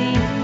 [0.00, 0.39] happy.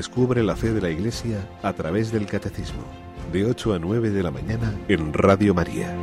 [0.00, 2.82] Descubre la fe de la Iglesia a través del Catecismo,
[3.34, 5.94] de 8 a 9 de la mañana en Radio María.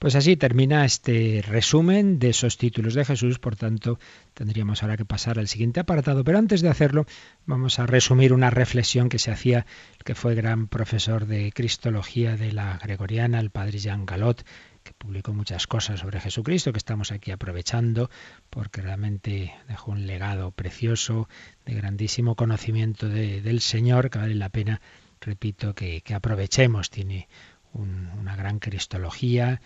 [0.00, 4.00] Pues así termina este resumen de esos títulos de Jesús, por tanto
[4.34, 7.06] tendríamos ahora que pasar al siguiente apartado, pero antes de hacerlo
[7.44, 9.66] vamos a resumir una reflexión que se hacía
[9.98, 14.44] el que fue gran profesor de Cristología de la Gregoriana, el padre Jean Galot,
[14.86, 18.08] que publicó muchas cosas sobre Jesucristo que estamos aquí aprovechando
[18.50, 21.28] porque realmente dejó un legado precioso
[21.64, 24.80] de grandísimo conocimiento del Señor que vale la pena,
[25.20, 26.90] repito, que, aprovechemos.
[26.90, 27.28] Tiene
[27.72, 29.60] una gran cristología,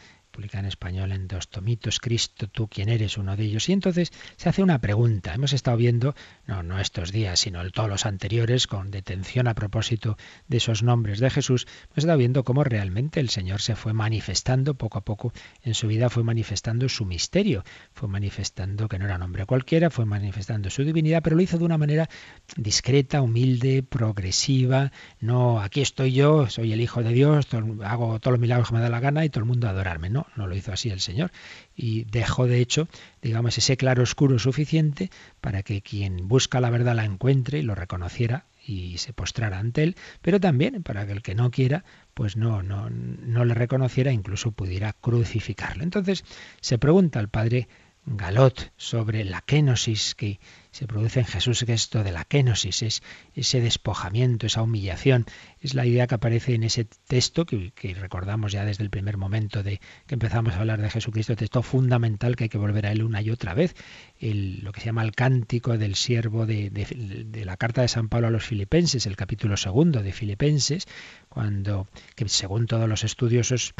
[0.52, 3.68] en español en dos tomitos, Cristo, tú quién eres, uno de ellos.
[3.68, 5.34] Y entonces se hace una pregunta.
[5.34, 6.14] Hemos estado viendo,
[6.46, 10.16] no, no estos días, sino todos los anteriores, con detención a propósito
[10.48, 14.74] de esos nombres de Jesús, hemos estado viendo cómo realmente el Señor se fue manifestando
[14.74, 19.16] poco a poco en su vida, fue manifestando su misterio, fue manifestando que no era
[19.16, 22.08] un hombre cualquiera, fue manifestando su divinidad, pero lo hizo de una manera
[22.56, 27.46] discreta, humilde, progresiva, no, aquí estoy yo, soy el Hijo de Dios,
[27.84, 30.10] hago todos los milagros que me da la gana y todo el mundo adorarme.
[30.10, 31.30] No, no lo hizo así el Señor.
[31.74, 32.88] Y dejó, de hecho,
[33.22, 37.74] digamos, ese claro oscuro suficiente para que quien busca la verdad la encuentre y lo
[37.74, 42.36] reconociera y se postrara ante él, pero también para que el que no quiera, pues
[42.36, 45.82] no, no, no le reconociera, incluso pudiera crucificarlo.
[45.82, 46.24] Entonces
[46.60, 47.68] se pregunta al padre
[48.06, 53.02] Galot sobre la kenosis que se produce en Jesús, que esto de la kenosis, es
[53.34, 55.26] ese despojamiento, esa humillación,
[55.60, 59.62] es la idea que aparece en ese texto que, recordamos ya desde el primer momento
[59.62, 63.02] de que empezamos a hablar de Jesucristo, texto fundamental que hay que volver a él
[63.02, 63.74] una y otra vez,
[64.20, 68.28] lo que se llama el cántico del siervo de, de, la carta de San Pablo
[68.28, 70.86] a los filipenses, el capítulo segundo de Filipenses,
[71.28, 73.74] cuando, que según todos los estudiosos,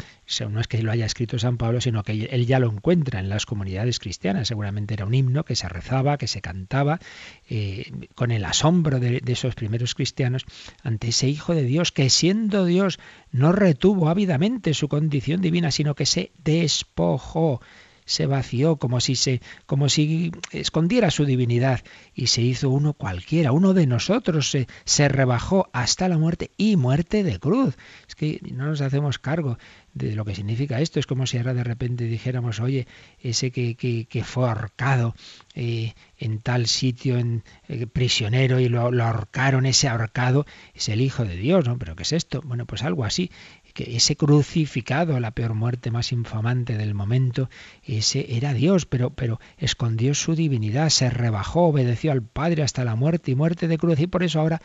[0.49, 3.29] no es que lo haya escrito San Pablo, sino que él ya lo encuentra en
[3.29, 6.80] las comunidades cristianas, seguramente era un himno que se rezaba, que se cantaba,
[7.49, 10.45] eh, con el asombro de, de esos primeros cristianos
[10.83, 12.99] ante ese Hijo de Dios que siendo Dios
[13.31, 17.61] no retuvo ávidamente su condición divina, sino que se despojó
[18.05, 21.81] se vació como si se como si escondiera su divinidad
[22.13, 26.75] y se hizo uno cualquiera, uno de nosotros se, se rebajó hasta la muerte y
[26.75, 27.77] muerte de cruz.
[28.07, 29.57] Es que no nos hacemos cargo
[29.93, 30.99] de lo que significa esto.
[30.99, 32.87] Es como si ahora de repente dijéramos, oye,
[33.19, 35.15] ese que, que, fue ahorcado
[35.55, 41.01] eh, en tal sitio, en eh, prisionero, y lo, lo, ahorcaron, ese ahorcado es el
[41.01, 41.77] Hijo de Dios, ¿no?
[41.77, 42.41] ¿Pero qué es esto?
[42.43, 43.31] Bueno, pues algo así
[43.73, 47.49] que ese crucificado, la peor muerte más infamante del momento,
[47.83, 52.95] ese era Dios, pero, pero escondió su divinidad, se rebajó, obedeció al Padre hasta la
[52.95, 54.61] muerte y muerte de cruz, y por eso ahora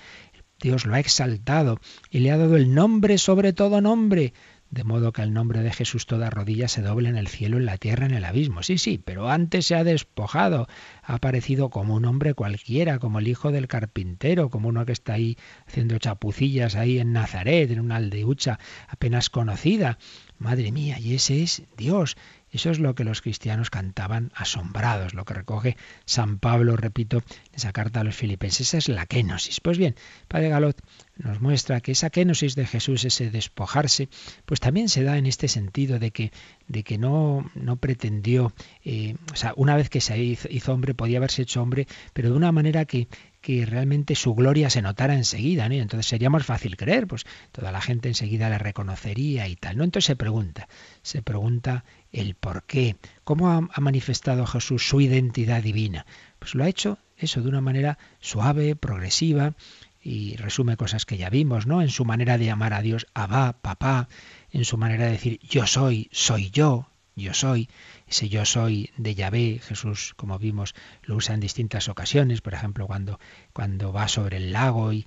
[0.61, 4.33] Dios lo ha exaltado y le ha dado el nombre sobre todo nombre,
[4.77, 7.65] de modo que al nombre de Jesús toda rodilla se doble en el cielo, en
[7.65, 8.63] la tierra, en el abismo.
[8.63, 10.69] Sí, sí, pero antes se ha despojado,
[11.03, 15.15] ha aparecido como un hombre cualquiera, como el hijo del carpintero, como uno que está
[15.15, 19.97] ahí haciendo chapucillas ahí en Nazaret, en una aldeucha apenas conocida.
[20.39, 22.19] Madre mía, y ese es Dios,
[22.53, 27.55] eso es lo que los cristianos cantaban asombrados, lo que recoge San Pablo, repito, en
[27.55, 28.69] esa carta a los filipenses.
[28.69, 29.61] Esa es la kenosis.
[29.61, 29.97] Pues bien,
[30.29, 30.81] Padre Galot
[31.17, 34.09] nos muestra que esa kenosis de Jesús, ese despojarse,
[34.45, 36.33] pues también se da en este sentido de que,
[36.69, 38.53] de que no, no pretendió,
[38.85, 42.31] eh, o sea, una vez que se hizo, hizo, hombre, podía haberse hecho hombre, pero
[42.31, 43.09] de una manera que,
[43.47, 45.77] que realmente su gloria se notara enseguida, ¿no?
[45.77, 49.77] Y entonces sería más fácil creer, pues toda la gente enseguida le reconocería y tal,
[49.77, 49.85] ¿no?
[49.85, 50.67] Entonces se pregunta,
[51.03, 56.07] se pregunta el por qué, cómo ha, ha manifestado Jesús su identidad divina.
[56.41, 59.55] Pues lo ha hecho eso de una manera suave, progresiva,
[60.03, 61.83] y resume cosas que ya vimos, ¿no?
[61.83, 64.09] En su manera de llamar a Dios, Abba, papá,
[64.51, 67.71] en su manera de decir yo soy, soy yo, yo soy,
[68.07, 72.87] ese yo soy de Yahvé, Jesús, como vimos, lo usa en distintas ocasiones, por ejemplo,
[72.87, 73.19] cuando,
[73.55, 75.07] cuando va sobre el lago y,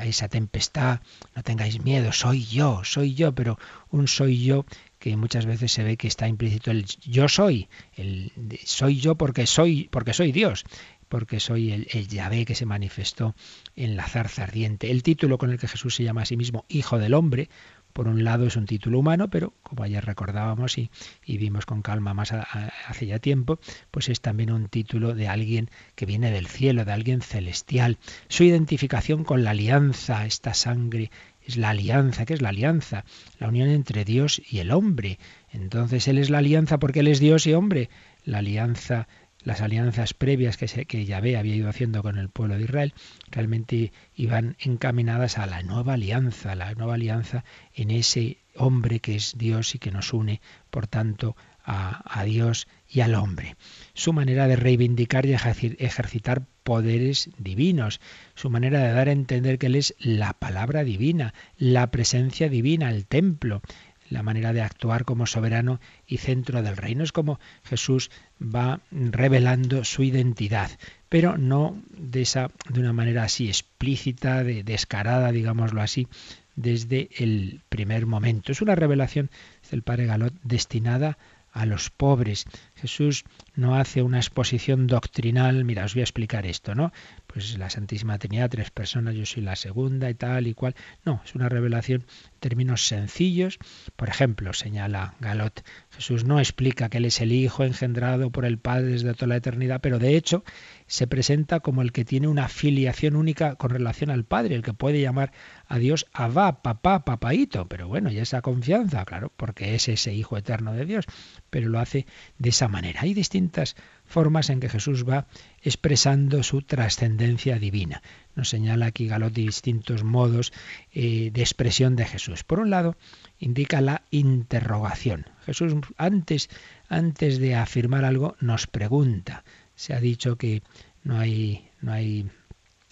[0.00, 1.00] hay esa tempestad,
[1.36, 3.58] no tengáis miedo, soy yo, soy yo, pero
[3.90, 4.64] un soy yo
[4.98, 8.32] que muchas veces se ve que está implícito el yo soy, el
[8.64, 10.64] soy yo porque soy, porque soy Dios
[11.08, 13.34] porque soy el, el, Yahvé que se manifestó
[13.74, 14.92] en la zarza ardiente.
[14.92, 17.48] El título con el que Jesús se llama a sí mismo Hijo del Hombre,
[17.92, 20.90] por un lado es un título humano, pero como ayer recordábamos y,
[21.26, 23.58] vimos con calma más hace ya tiempo,
[23.90, 27.98] pues es también un título de alguien que viene del cielo, de alguien celestial.
[28.28, 31.10] Su identificación con la alianza, esta sangre,
[31.46, 32.26] es la alianza.
[32.26, 33.04] ¿Qué es la alianza?
[33.38, 35.18] La unión entre Dios y el hombre.
[35.52, 37.90] Entonces Él es la alianza porque Él es Dios y hombre.
[38.24, 39.08] La alianza
[39.44, 42.94] las alianzas previas que, se, que Yahvé había ido haciendo con el pueblo de Israel
[43.30, 49.34] realmente iban encaminadas a la nueva alianza, la nueva alianza en ese hombre que es
[49.36, 53.56] Dios y que nos une, por tanto, a, a Dios y al hombre.
[53.94, 58.00] Su manera de reivindicar y ejercitar poderes divinos,
[58.34, 62.90] su manera de dar a entender que Él es la palabra divina, la presencia divina,
[62.90, 63.62] el templo,
[64.10, 67.02] la manera de actuar como soberano y centro del reino.
[67.02, 68.10] Es como Jesús
[68.42, 70.70] va revelando su identidad,
[71.08, 76.08] pero no de esa de una manera así explícita, de, descarada, digámoslo así,
[76.56, 78.52] desde el primer momento.
[78.52, 79.30] Es una revelación
[79.70, 81.16] del Padre Galot destinada
[81.52, 82.46] a los pobres.
[82.76, 86.92] Jesús no hace una exposición doctrinal, mira, os voy a explicar esto, ¿no?
[87.32, 90.74] Pues la Santísima Trinidad, tres personas, yo soy la segunda y tal y cual.
[91.04, 93.58] No, es una revelación en términos sencillos.
[93.94, 98.58] Por ejemplo, señala Galot, Jesús no explica que Él es el Hijo engendrado por el
[98.58, 100.42] Padre desde toda la eternidad, pero de hecho
[100.88, 104.72] se presenta como el que tiene una filiación única con relación al Padre, el que
[104.72, 105.32] puede llamar
[105.68, 107.68] a Dios Abba, papá, papaito.
[107.68, 111.04] Pero bueno, y esa confianza, claro, porque es ese Hijo eterno de Dios,
[111.48, 112.06] pero lo hace
[112.38, 113.02] de esa manera.
[113.02, 113.76] Hay distintas
[114.10, 115.26] formas en que Jesús va
[115.62, 118.02] expresando su trascendencia divina.
[118.34, 120.52] Nos señala aquí Galot distintos modos
[120.92, 122.42] eh, de expresión de Jesús.
[122.42, 122.96] Por un lado,
[123.38, 125.26] indica la interrogación.
[125.46, 126.50] Jesús antes,
[126.88, 129.44] antes de afirmar algo nos pregunta.
[129.76, 130.62] Se ha dicho que
[131.04, 132.28] no hay, no hay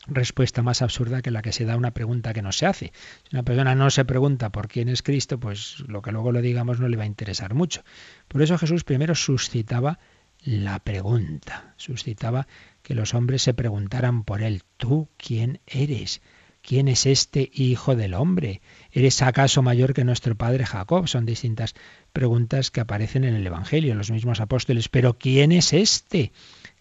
[0.06, 2.92] respuesta más absurda que la que se da a una pregunta que no se hace.
[3.24, 6.42] Si una persona no se pregunta por quién es Cristo, pues lo que luego le
[6.42, 7.82] digamos no le va a interesar mucho.
[8.28, 9.98] Por eso Jesús primero suscitaba
[10.44, 11.74] la pregunta.
[11.76, 12.46] Suscitaba
[12.82, 16.20] que los hombres se preguntaran por él, ¿tú quién eres?
[16.62, 18.60] ¿Quién es este hijo del hombre?
[18.92, 21.08] ¿Eres acaso mayor que nuestro padre Jacob?
[21.08, 21.74] Son distintas
[22.12, 24.88] preguntas que aparecen en el Evangelio, los mismos apóstoles.
[24.88, 26.32] Pero ¿quién es este?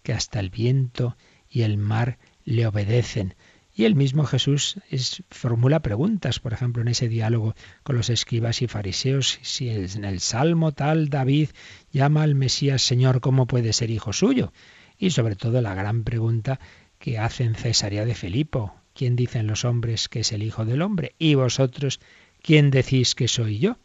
[0.03, 1.15] Que hasta el viento
[1.49, 3.35] y el mar le obedecen.
[3.77, 7.53] Y el mismo Jesús es, formula preguntas, por ejemplo, en ese diálogo
[7.83, 11.49] con los escribas y fariseos, si en el Salmo tal David
[11.91, 14.51] llama al Mesías Señor, ¿cómo puede ser hijo suyo?
[14.97, 16.59] Y sobre todo la gran pregunta
[16.97, 21.13] que hacen Cesarea de Filipo, ¿quién dicen los hombres que es el Hijo del Hombre?
[21.19, 21.99] Y vosotros,
[22.41, 23.77] ¿quién decís que soy yo?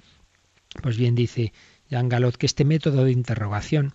[0.82, 1.52] Pues bien dice
[1.90, 3.92] Jean Galot que este método de interrogación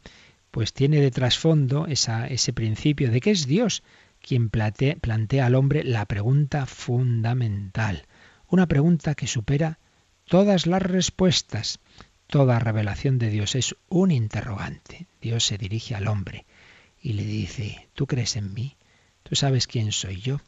[0.52, 3.82] pues tiene de trasfondo esa, ese principio de que es Dios
[4.28, 8.08] quien plantea al hombre la pregunta fundamental,
[8.50, 9.80] una pregunta que supera
[10.26, 11.80] todas las respuestas.
[12.28, 15.08] Toda revelación de Dios es un interrogante.
[15.22, 16.46] Dios se dirige al hombre
[17.02, 18.76] y le dice, ¿tú crees en mí?
[19.24, 20.42] ¿Tú sabes quién soy yo?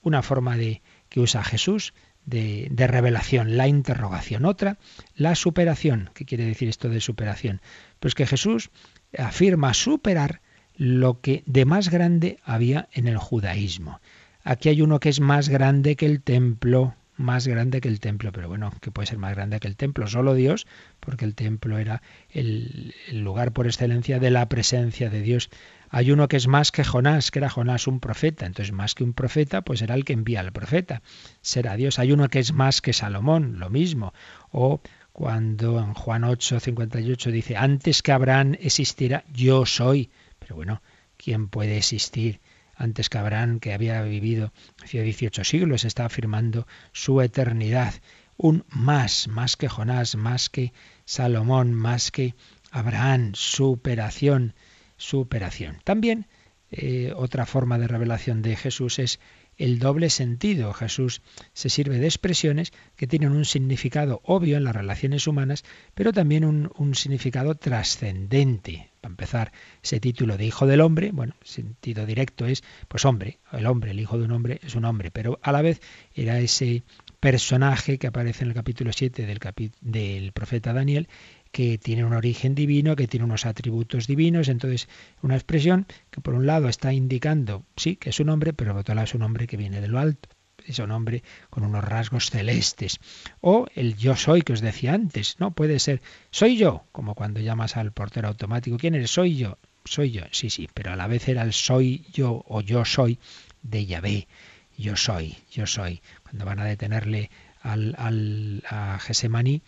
[0.00, 1.92] Una forma de que usa Jesús
[2.24, 4.46] de, de, revelación, la interrogación.
[4.46, 4.78] Otra,
[5.14, 6.10] la superación.
[6.14, 7.60] ¿Qué quiere decir esto de superación?
[8.00, 8.70] Pues que Jesús
[9.18, 10.40] afirma superar
[10.78, 14.00] lo que de más grande había en el judaísmo.
[14.44, 18.30] Aquí hay uno que es más grande que el templo, más grande que el templo,
[18.30, 20.68] pero bueno, que puede ser más grande que el templo, solo Dios,
[21.00, 22.00] porque el templo era
[22.30, 25.50] el, lugar por excelencia de la presencia de Dios.
[25.90, 29.02] Hay uno que es más que Jonás, que era Jonás un profeta, entonces más que
[29.02, 31.02] un profeta, pues era el que envía al profeta,
[31.40, 31.98] será Dios.
[31.98, 34.14] Hay uno que es más que Salomón, lo mismo.
[34.52, 34.80] O
[35.12, 40.10] cuando en Juan 8, 58 dice, antes que Abraham existiera, yo soy.
[40.38, 40.82] Pero bueno,
[41.16, 42.40] ¿quién puede existir?
[42.74, 47.94] Antes que Abraham, que había vivido hace 18 siglos, está afirmando su eternidad.
[48.36, 50.72] Un más, más que Jonás, más que
[51.04, 52.36] Salomón, más que
[52.70, 54.54] Abraham, superación,
[54.96, 55.80] superación.
[55.82, 56.26] También
[56.70, 59.20] eh, otra forma de revelación de Jesús es
[59.58, 60.72] el doble sentido.
[60.72, 61.20] Jesús
[61.52, 66.44] se sirve de expresiones que tienen un significado obvio en las relaciones humanas, pero también
[66.44, 68.90] un, significado trascendente.
[69.00, 69.52] Para empezar,
[69.82, 74.00] ese título de Hijo del Hombre, bueno, sentido directo es, pues hombre, el hombre, el
[74.00, 75.80] Hijo de un hombre es un hombre, pero a la vez
[76.14, 76.82] era ese
[77.20, 79.40] personaje que aparece en el capítulo 7 del,
[79.80, 81.08] del profeta Daniel
[81.50, 84.48] que tiene un origen divino, que tiene unos atributos divinos.
[84.48, 84.88] Entonces,
[85.22, 88.80] una expresión que por un lado está indicando, sí, que es un hombre, pero por
[88.80, 90.28] otro lado es un hombre que viene de lo alto.
[90.66, 92.98] Es un hombre con unos rasgos celestes.
[93.40, 95.52] O el yo soy que os decía antes, ¿no?
[95.52, 98.76] Puede ser, soy yo, como cuando llamas al portero automático.
[98.76, 99.10] ¿Quién eres?
[99.10, 99.56] Soy yo.
[99.84, 100.22] Soy yo.
[100.30, 103.18] Sí, sí, pero a la vez era el soy yo o yo soy
[103.62, 104.28] de Yahvé.
[104.76, 106.02] Yo soy, yo soy.
[106.22, 107.30] Cuando van a detenerle
[107.62, 109.62] al, al, a Gesemaní,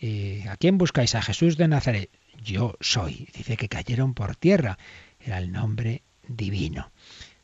[0.00, 1.14] eh, ¿a quién buscáis?
[1.14, 2.10] A Jesús de Nazaret.
[2.42, 3.28] Yo soy.
[3.34, 4.78] Dice que cayeron por tierra.
[5.20, 6.90] Era el nombre divino.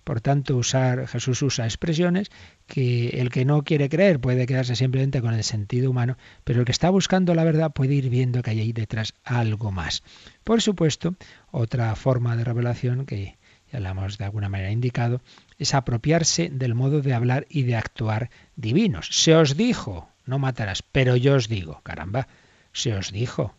[0.05, 2.31] Por tanto, usar, Jesús usa expresiones
[2.67, 6.67] que el que no quiere creer puede quedarse simplemente con el sentido humano, pero el
[6.67, 10.03] que está buscando la verdad puede ir viendo que hay ahí detrás algo más.
[10.43, 11.15] Por supuesto,
[11.53, 13.37] otra forma de revelación que
[13.73, 15.23] ya la hemos de alguna manera indicado,
[15.59, 19.09] es apropiarse del modo de hablar y de actuar divinos.
[19.11, 22.29] Se os dijo, no matarás, pero yo os digo, caramba,
[22.73, 23.55] se os dijo.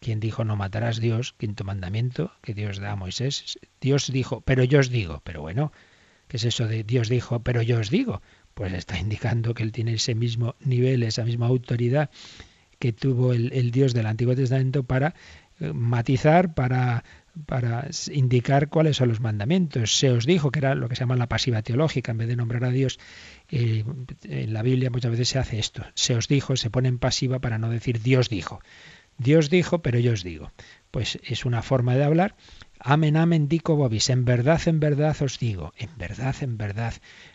[0.00, 1.34] ¿Quién dijo no matarás Dios?
[1.38, 3.58] Quinto mandamiento que Dios da a Moisés.
[3.80, 5.20] Dios dijo, pero yo os digo.
[5.24, 5.72] Pero bueno,
[6.28, 8.22] ¿qué es eso de Dios dijo, pero yo os digo?
[8.54, 12.10] Pues está indicando que él tiene ese mismo nivel, esa misma autoridad
[12.78, 15.14] que tuvo el, el Dios del Antiguo Testamento para
[15.60, 17.04] eh, matizar, para
[17.44, 19.98] para indicar cuáles son los mandamientos.
[19.98, 22.36] Se os dijo que era lo que se llama la pasiva teológica, en vez de
[22.36, 22.98] nombrar a Dios,
[23.50, 23.84] eh,
[24.24, 25.84] en la Biblia muchas veces se hace esto.
[25.94, 28.60] Se os dijo, se pone en pasiva para no decir Dios dijo.
[29.18, 30.52] Dios dijo, pero yo os digo.
[30.90, 32.36] Pues es una forma de hablar
[32.78, 34.10] Amen, amen, dico bobis.
[34.10, 35.72] En verdad, en verdad os digo.
[35.76, 36.94] En verdad, en verdad.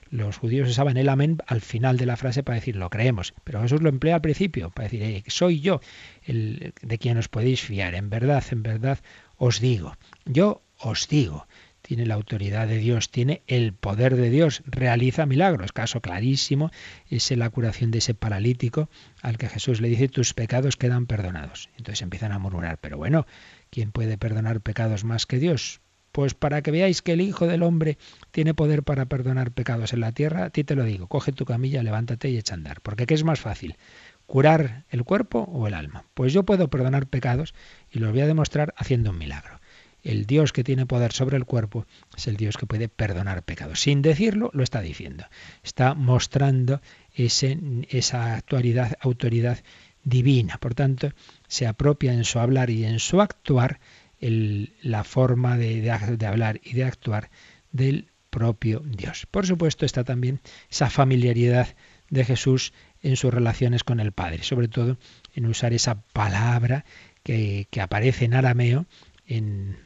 [0.10, 3.62] Los judíos usaban el amén al final de la frase para decir lo creemos, pero
[3.62, 5.80] Jesús lo emplea al principio para decir eh, soy yo
[6.24, 7.96] el de quien os podéis fiar.
[7.96, 9.00] En verdad, en verdad
[9.48, 9.90] os digo.
[10.26, 11.48] Yo os digo
[11.82, 15.72] tiene la autoridad de Dios, tiene el poder de Dios, realiza milagros.
[15.72, 16.70] Caso clarísimo
[17.10, 18.88] es la curación de ese paralítico
[19.22, 21.70] al que Jesús le dice tus pecados quedan perdonados.
[21.78, 23.26] Entonces empiezan a murmurar, pero bueno,
[23.72, 25.82] ¿quién puede perdonar pecados más que Dios?
[26.12, 27.98] Pues para que veáis que el Hijo del Hombre
[28.32, 31.46] tiene poder para perdonar pecados en la tierra, a ti te lo digo, coge tu
[31.46, 32.82] camilla, levántate y echa a andar.
[32.82, 33.78] Porque ¿qué es más fácil?
[34.32, 36.06] ¿Curar el cuerpo o el alma?
[36.14, 37.54] Pues yo puedo perdonar pecados
[37.92, 39.60] y los voy a demostrar haciendo un milagro
[40.04, 43.82] el Dios que tiene poder sobre el cuerpo es el Dios que puede perdonar pecados.
[43.82, 45.26] Sin decirlo, lo está diciendo.
[45.64, 46.82] Está mostrando
[47.14, 49.60] esa actualidad, autoridad
[50.04, 50.58] divina.
[50.58, 51.12] Por tanto,
[51.48, 53.80] se apropia en su hablar y en su actuar
[54.20, 55.92] la forma de
[56.26, 57.30] hablar y de actuar
[57.72, 59.28] del propio Dios.
[59.30, 61.76] Por supuesto, está también esa familiaridad
[62.10, 64.98] de Jesús en sus relaciones con el Padre, sobre todo
[65.34, 66.86] en usar esa palabra
[67.24, 68.86] que, que aparece en arameo
[69.26, 69.78] en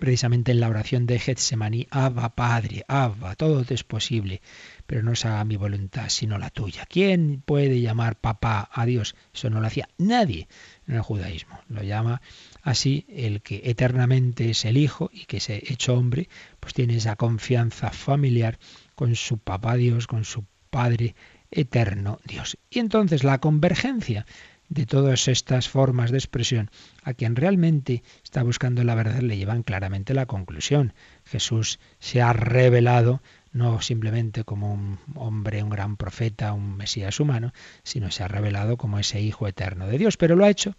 [0.00, 4.40] precisamente en la oración de Getsemaní, Abba Padre, Abba, todo te es posible,
[4.86, 6.86] pero no se haga mi voluntad sino la tuya.
[6.88, 9.14] ¿Quién puede llamar papá a Dios?
[9.34, 10.48] Eso no lo hacía nadie
[10.86, 11.58] en el judaísmo.
[11.68, 12.22] Lo llama
[12.62, 16.28] así el que eternamente es el Hijo y que se hecho hombre,
[16.60, 18.58] pues tiene esa confianza familiar
[18.94, 21.14] con su papá Dios, con su Padre
[21.52, 22.58] eterno Dios.
[22.70, 24.26] Y entonces la convergencia
[24.68, 26.70] de todas estas formas de expresión,
[27.02, 30.94] a quien realmente está buscando la verdad le llevan claramente la conclusión.
[31.24, 33.20] Jesús se ha revelado
[33.52, 38.78] no simplemente como un hombre, un gran profeta, un Mesías humano, sino se ha revelado
[38.78, 40.74] como ese Hijo eterno de Dios, pero lo ha hecho,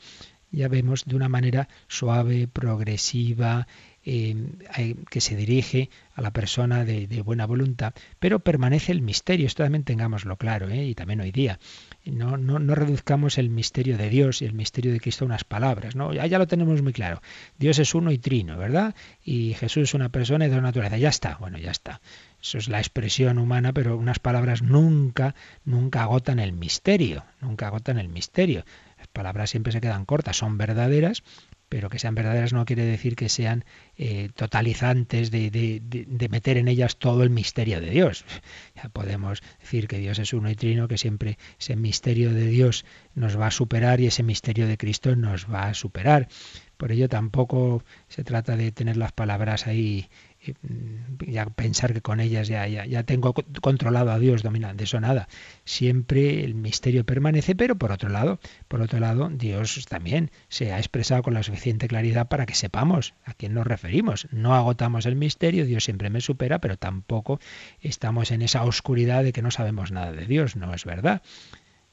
[0.49, 3.67] ya vemos, de una manera suave, progresiva,
[4.06, 9.64] eh, que se dirige a la persona de, buena voluntad, pero permanece el misterio, esto
[9.64, 10.86] también tengámoslo claro, ¿eh?
[10.86, 11.60] y también hoy día.
[12.06, 15.95] No, no, reduzcamos el misterio de Dios y el misterio de Cristo a unas palabras,
[15.95, 16.14] ¿no?
[16.14, 17.22] Ya, lo tenemos muy claro.
[17.58, 18.93] Dios es uno y trino, ¿verdad?
[19.24, 20.97] Y Jesús es una persona y de la naturaleza.
[20.97, 22.01] Ya está, bueno, ya está.
[22.41, 25.34] Eso es la expresión humana, pero unas palabras nunca,
[25.64, 28.66] nunca agotan el misterio, nunca agotan el misterio.
[28.97, 31.24] Las palabras siempre se quedan cortas, son verdaderas,
[31.70, 33.66] pero que sean verdaderas no quiere decir que sean
[33.97, 38.26] eh, totalizantes de, de, meter en ellas todo el misterio de Dios.
[38.76, 42.86] Ya podemos decir que Dios es uno y trino, que siempre ese misterio de Dios
[43.14, 46.28] nos va a superar y ese misterio de Cristo nos va a superar.
[46.78, 50.09] Por ello tampoco se trata de tener las palabras ahí
[51.25, 55.27] ya pensar que con ellas ya, ya, ya tengo controlado a Dios dominante, eso nada.
[55.65, 60.77] Siempre el misterio permanece, pero por otro lado, por otro lado, Dios también se ha
[60.77, 64.27] expresado con la suficiente claridad para que sepamos a quién nos referimos.
[64.31, 67.39] No agotamos el misterio, Dios siempre me supera, pero tampoco
[67.81, 71.21] estamos en esa oscuridad de que no sabemos nada de Dios, no es verdad.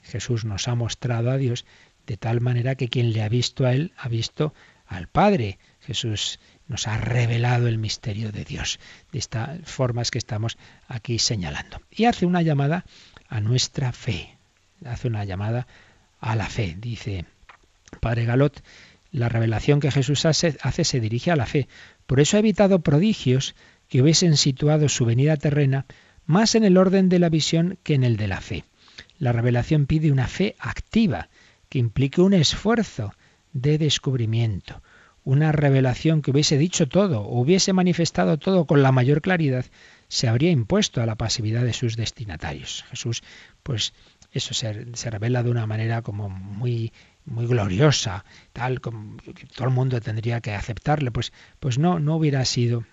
[0.03, 1.67] Jesús nos ha mostrado a Dios
[2.07, 4.55] de tal manera que quien le ha visto a Él ha visto
[4.87, 5.59] al Padre.
[5.81, 6.41] Jesús
[6.71, 8.79] nos ha revelado el misterio de Dios,
[9.11, 10.57] de estas formas que estamos
[10.87, 11.83] aquí señalando.
[11.91, 12.85] Y hace una llamada
[13.29, 14.37] a nuestra fe,
[14.87, 15.67] hace una llamada
[16.21, 16.77] a la fe.
[16.79, 17.25] Dice
[17.99, 18.63] Padre Galot,
[19.11, 21.67] la revelación que Jesús hace, hace se dirige a la fe.
[22.07, 23.57] Por eso ha evitado prodigios
[23.89, 25.87] que hubiesen situado su venida terrena
[26.25, 28.65] más en el orden de la visión que en el de la fe.
[29.19, 31.31] La revelación pide una fe activa,
[31.69, 33.13] que implique un esfuerzo
[33.53, 34.81] de descubrimiento,
[35.25, 39.67] una revelación que hubiese dicho todo o hubiese manifestado todo con la mayor claridad,
[40.09, 42.85] se habría impuesto a la pasividad de sus destinatarios.
[42.91, 43.23] Jesús,
[43.63, 43.93] pues
[44.33, 46.93] eso se, se revela de una manera como muy
[47.27, 49.17] muy gloriosa, tal como
[49.55, 52.85] todo el mundo tendría que aceptarle, pues pues no no hubiera sido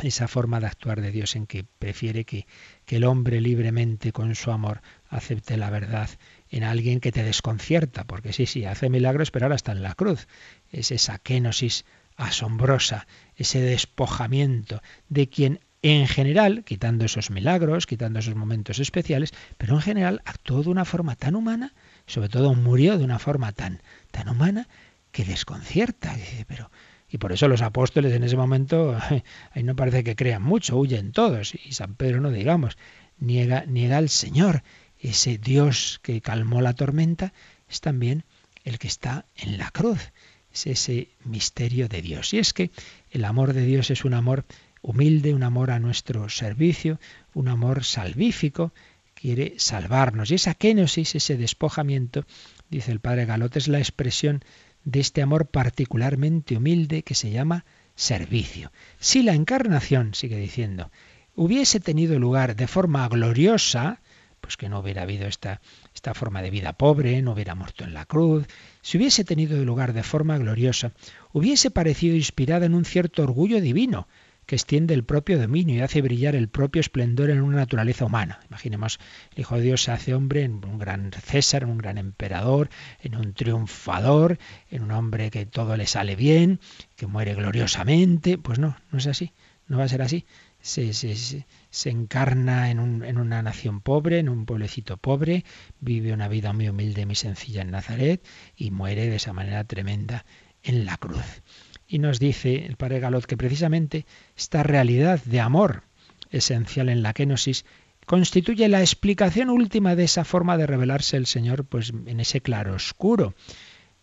[0.00, 2.46] esa forma de actuar de Dios en que prefiere que,
[2.84, 6.10] que el hombre libremente con su amor acepte la verdad
[6.50, 9.94] en alguien que te desconcierta, porque sí, sí, hace milagros, pero ahora está en la
[9.94, 10.26] cruz.
[10.74, 11.84] Es esa kenosis
[12.16, 13.06] asombrosa,
[13.36, 19.82] ese despojamiento de quien en general, quitando esos milagros, quitando esos momentos especiales, pero en
[19.82, 21.74] general actuó de una forma tan humana,
[22.06, 24.66] sobre todo murió de una forma tan, tan humana,
[25.12, 26.16] que desconcierta.
[26.48, 26.70] Pero,
[27.10, 28.98] y por eso los apóstoles en ese momento,
[29.52, 31.54] ahí no parece que crean mucho, huyen todos.
[31.54, 32.78] Y San Pedro, no digamos,
[33.18, 34.62] niega, niega al Señor
[34.98, 37.34] ese Dios que calmó la tormenta,
[37.68, 38.24] es también
[38.64, 40.12] el que está en la cruz.
[40.54, 42.32] Es ese misterio de Dios.
[42.32, 42.70] Y es que
[43.10, 44.46] el amor de Dios es un amor
[44.80, 47.00] humilde, un amor a nuestro servicio,
[47.34, 48.72] un amor salvífico,
[49.14, 50.30] quiere salvarnos.
[50.30, 52.24] Y esa kenosis, ese despojamiento,
[52.70, 54.44] dice el padre Galot, es la expresión
[54.84, 57.64] de este amor particularmente humilde que se llama
[57.96, 58.70] servicio.
[58.98, 60.90] Si la encarnación, sigue diciendo,
[61.34, 64.00] hubiese tenido lugar de forma gloriosa,
[64.44, 65.62] pues que no hubiera habido esta,
[65.94, 68.46] esta forma de vida pobre, no hubiera muerto en la cruz,
[68.82, 70.92] si hubiese tenido lugar de forma gloriosa,
[71.32, 74.06] hubiese parecido inspirada en un cierto orgullo divino,
[74.44, 78.40] que extiende el propio dominio y hace brillar el propio esplendor en una naturaleza humana.
[78.50, 78.98] Imaginemos,
[79.34, 82.68] el Hijo de Dios se hace hombre en un gran César, en un gran emperador,
[83.00, 84.38] en un triunfador,
[84.70, 86.60] en un hombre que todo le sale bien,
[86.96, 88.36] que muere gloriosamente.
[88.36, 89.32] Pues no, no es así,
[89.66, 90.26] no va a ser así.
[90.60, 91.46] Se, se,
[91.86, 95.44] encarna en, un, en una nación pobre, en un pueblecito pobre,
[95.80, 98.24] vive una vida muy humilde, muy sencilla en Nazaret
[98.56, 100.24] y muere de esa manera tremenda
[100.62, 101.42] en la cruz.
[101.86, 104.06] Y nos dice el padre Galot que precisamente
[104.36, 105.82] esta realidad de amor
[106.30, 107.64] esencial en la kenosis
[108.06, 112.74] constituye la explicación última de esa forma de revelarse el Señor pues en ese claro
[112.74, 113.34] oscuro.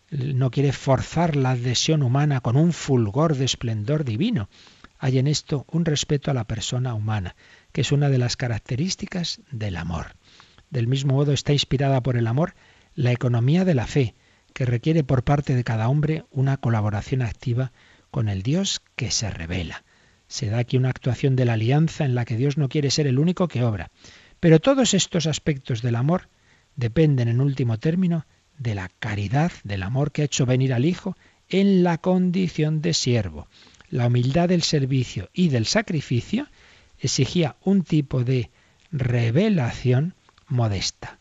[0.10, 4.50] No quiere forzar la adhesión humana con un fulgor de esplendor divino.
[5.04, 7.36] Hay en esto un respeto a la persona humana,
[7.72, 10.14] que es una de las características del amor.
[10.70, 12.54] Del mismo modo está inspirada por el amor
[12.94, 14.14] la economía de la fe,
[14.54, 17.72] que requiere por parte de cada hombre una colaboración activa
[18.12, 19.84] con el Dios que se revela.
[20.28, 23.08] Se da aquí una actuación de la alianza en la que Dios no quiere ser
[23.08, 23.90] el único que obra.
[24.40, 26.30] Pero todos estos aspectos del amor
[26.76, 28.28] dependen en último término
[28.60, 31.18] de la caridad, del amor que ha hecho venir al Hijo
[31.50, 33.48] en la condición de siervo.
[33.92, 36.48] La humildad del servicio y del sacrificio
[36.98, 38.50] exigía un tipo de
[38.90, 40.16] revelación
[40.48, 41.20] modesta.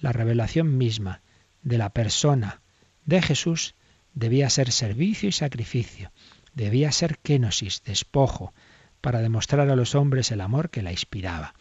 [0.00, 1.22] La revelación misma
[1.62, 2.60] de la persona
[3.06, 3.74] de Jesús
[4.12, 6.12] debía ser servicio y sacrificio,
[6.54, 8.52] debía ser kenosis, despojo,
[9.00, 11.54] para demostrar a los hombres el amor que la inspiraba.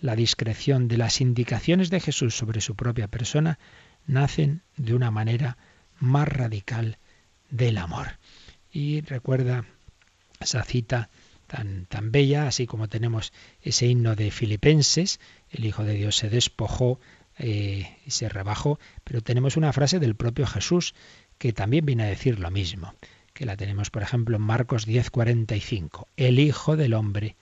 [0.00, 3.60] La discreción de las indicaciones de Jesús sobre su propia persona
[4.06, 5.56] nacen de una manera
[6.00, 6.98] más radical
[7.48, 8.18] del amor.
[8.72, 9.66] Y recuerda
[10.40, 11.10] esa cita
[11.46, 13.32] tan, tan bella, así como tenemos
[13.62, 15.20] ese himno de Filipenses,
[15.50, 16.98] el Hijo de Dios se despojó
[17.38, 20.94] eh, y se rebajó, pero tenemos una frase del propio Jesús
[21.38, 22.94] que también viene a decir lo mismo,
[23.32, 26.06] que la tenemos por ejemplo en Marcos 10:45.
[26.16, 27.36] El Hijo del Hombre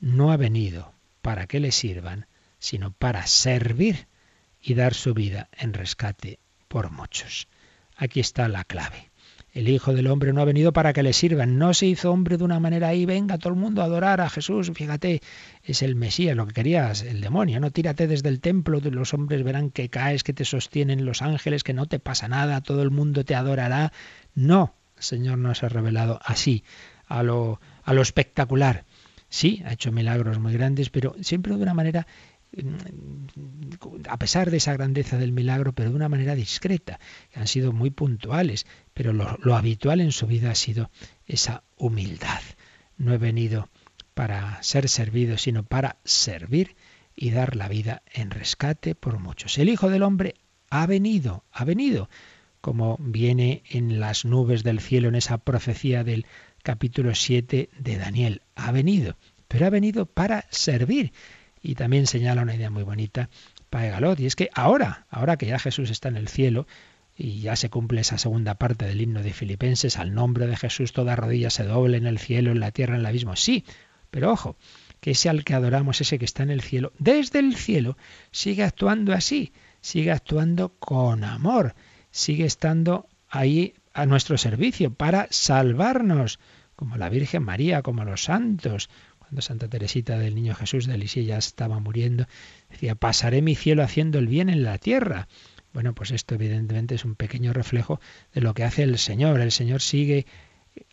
[0.00, 0.92] no ha venido
[1.22, 2.26] para que le sirvan,
[2.58, 4.06] sino para servir
[4.60, 6.38] y dar su vida en rescate
[6.68, 7.48] por muchos.
[7.96, 9.11] Aquí está la clave.
[9.52, 12.38] El Hijo del Hombre no ha venido para que le sirvan, no se hizo hombre
[12.38, 15.20] de una manera ahí, venga todo el mundo a adorar a Jesús, fíjate,
[15.62, 19.42] es el Mesías, lo que querías, el demonio, no tírate desde el templo, los hombres
[19.42, 22.90] verán que caes, que te sostienen los ángeles, que no te pasa nada, todo el
[22.90, 23.92] mundo te adorará.
[24.34, 26.64] No, el Señor nos ha revelado así,
[27.06, 28.86] a lo, a lo espectacular.
[29.28, 32.06] Sí, ha hecho milagros muy grandes, pero siempre de una manera
[34.08, 37.00] a pesar de esa grandeza del milagro, pero de una manera discreta,
[37.30, 40.90] que han sido muy puntuales, pero lo, habitual en su vida ha sido
[41.26, 42.40] esa humildad.
[42.98, 43.68] No he venido
[44.14, 46.76] para ser servido, sino para servir
[47.16, 49.58] y dar la vida en rescate por muchos.
[49.58, 50.34] El Hijo del Hombre
[50.68, 52.08] ha venido, ha venido,
[52.60, 56.26] como viene en las nubes del cielo en esa profecía del
[56.62, 58.42] capítulo 7 de Daniel.
[58.54, 59.16] Ha venido,
[59.48, 61.12] pero ha venido para servir
[61.62, 63.30] y también señala una idea muy bonita
[63.70, 66.66] para Galot, y es que ahora, ahora que ya Jesús está en el cielo,
[67.16, 70.92] y ya se cumple esa segunda parte del himno de Filipenses, al nombre de Jesús
[70.92, 73.36] toda rodilla se doble en el cielo, en la tierra, en el abismo.
[73.36, 73.64] Sí,
[74.10, 74.56] pero ojo,
[75.00, 77.96] que ese al que adoramos, ese que está en el cielo, desde el cielo,
[78.30, 81.74] sigue actuando así, sigue actuando con amor,
[82.10, 86.38] sigue estando ahí a nuestro servicio para salvarnos,
[86.76, 88.88] como la Virgen María, como los santos,
[89.40, 92.26] Santa Teresita del Niño Jesús de Lisieux ya estaba muriendo,
[92.70, 95.28] decía, pasaré mi cielo haciendo el bien en la tierra.
[95.72, 98.00] Bueno, pues esto evidentemente es un pequeño reflejo
[98.34, 99.40] de lo que hace el Señor.
[99.40, 100.26] El Señor sigue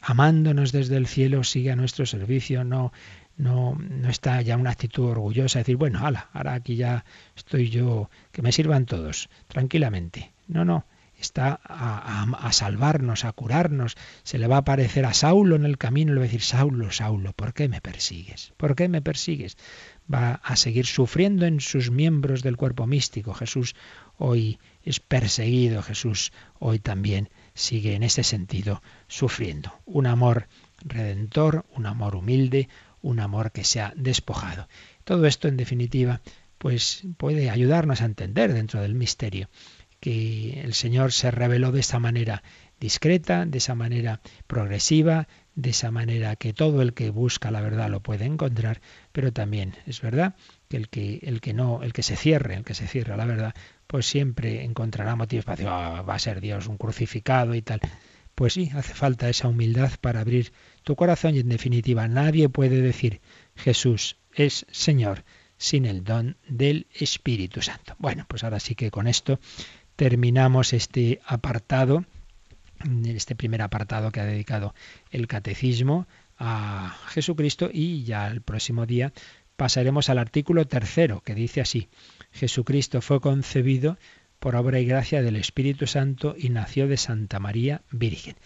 [0.01, 2.93] amándonos desde el cielo, sigue a nuestro servicio, no,
[3.37, 8.09] no, no está ya una actitud orgullosa, decir, bueno, ala, ahora aquí ya estoy yo,
[8.31, 10.31] que me sirvan todos, tranquilamente.
[10.47, 10.85] No, no,
[11.19, 13.97] está a, salvarnos, a curarnos.
[14.23, 16.41] Se le va a aparecer a Saulo en el camino y le va a decir,
[16.41, 18.53] Saulo, Saulo, ¿por qué me persigues?
[18.57, 19.57] ¿Por qué me persigues?
[20.11, 23.33] Va a seguir sufriendo en sus miembros del cuerpo místico.
[23.33, 23.75] Jesús
[24.17, 29.73] hoy es perseguido, Jesús hoy también sigue en ese sentido sufriendo.
[29.85, 30.47] Un amor
[30.81, 32.69] redentor, un amor humilde,
[33.01, 34.67] un amor que se ha despojado.
[35.03, 36.21] Todo esto, en definitiva,
[36.57, 39.49] pues puede ayudarnos a entender dentro del misterio
[39.99, 42.43] que el Señor se reveló de esa manera
[42.79, 47.89] discreta, de esa manera progresiva, de esa manera que todo el que busca la verdad
[47.89, 48.81] lo puede encontrar,
[49.11, 50.35] pero también es verdad
[50.69, 53.25] que el que el que no, el que se cierre, el que se cierra la
[53.25, 53.53] verdad,
[53.87, 57.81] pues siempre encontrará motivos para decir, ah, va a ser Dios un crucificado y tal.
[58.35, 62.81] Pues sí, hace falta esa humildad para abrir tu corazón y en definitiva nadie puede
[62.81, 63.19] decir
[63.55, 65.25] Jesús es Señor
[65.57, 67.95] sin el don del Espíritu Santo.
[67.99, 69.41] Bueno, pues ahora sí que con esto
[69.99, 72.05] terminamos este apartado,
[73.03, 74.73] este primer apartado que ha dedicado
[75.11, 79.11] el catecismo a Jesucristo y ya el próximo día
[79.57, 81.89] pasaremos al artículo tercero que dice así,
[82.31, 83.97] Jesucristo fue concebido
[84.39, 88.37] por obra y gracia del Espíritu Santo y nació de Santa María Virgen.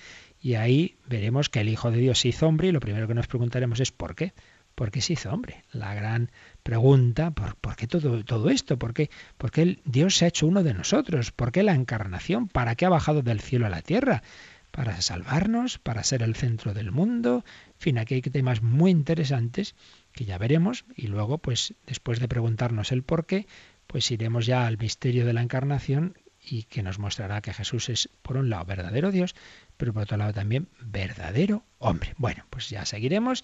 [0.41, 3.13] Y ahí veremos que el Hijo de Dios se hizo hombre y lo primero que
[3.13, 4.33] nos preguntaremos es ¿por qué?
[4.73, 5.65] ¿Por qué se hizo hombre?
[5.71, 6.31] La gran
[6.63, 8.79] pregunta, ¿por, ¿por qué todo, todo esto?
[8.79, 11.31] ¿Por qué, ¿Por qué Dios se ha hecho uno de nosotros?
[11.31, 12.47] ¿Por qué la encarnación?
[12.47, 14.23] ¿Para qué ha bajado del cielo a la tierra?
[14.71, 15.77] ¿Para salvarnos?
[15.77, 17.43] ¿Para ser el centro del mundo?
[17.67, 19.75] En fin, aquí hay temas muy interesantes
[20.13, 23.45] que ya veremos y luego, pues después de preguntarnos el por qué,
[23.87, 28.09] pues iremos ya al misterio de la encarnación y que nos mostrará que Jesús es,
[28.21, 29.35] por un lado, verdadero Dios,
[29.77, 32.13] pero por otro lado también verdadero hombre.
[32.17, 33.43] Bueno, pues ya seguiremos,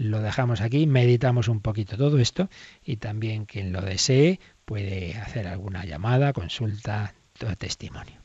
[0.00, 2.48] lo dejamos aquí, meditamos un poquito todo esto
[2.82, 8.18] y también quien lo desee puede hacer alguna llamada, consulta, todo testimonio.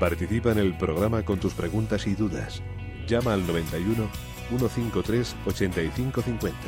[0.00, 2.62] Participa en el programa con tus preguntas y dudas.
[3.06, 4.08] Llama al 91
[4.48, 6.58] 153 8550.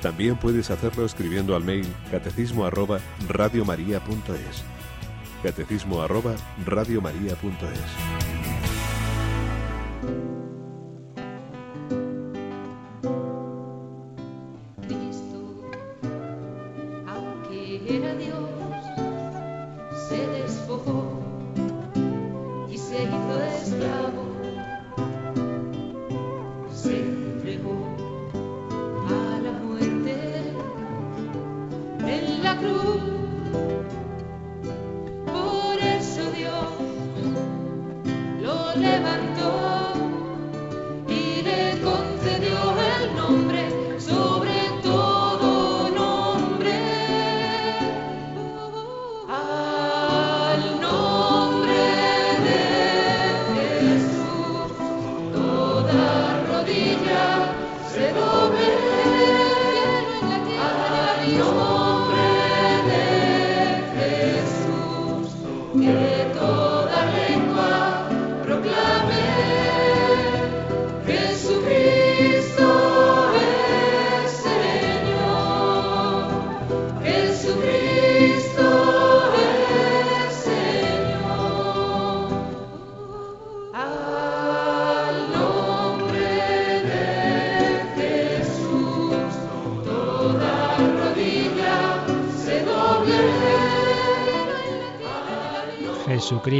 [0.00, 4.62] También puedes hacerlo escribiendo al mail catecismo arroba radiomaria.es.
[5.42, 8.33] Catecismo arroba radiomaria.es.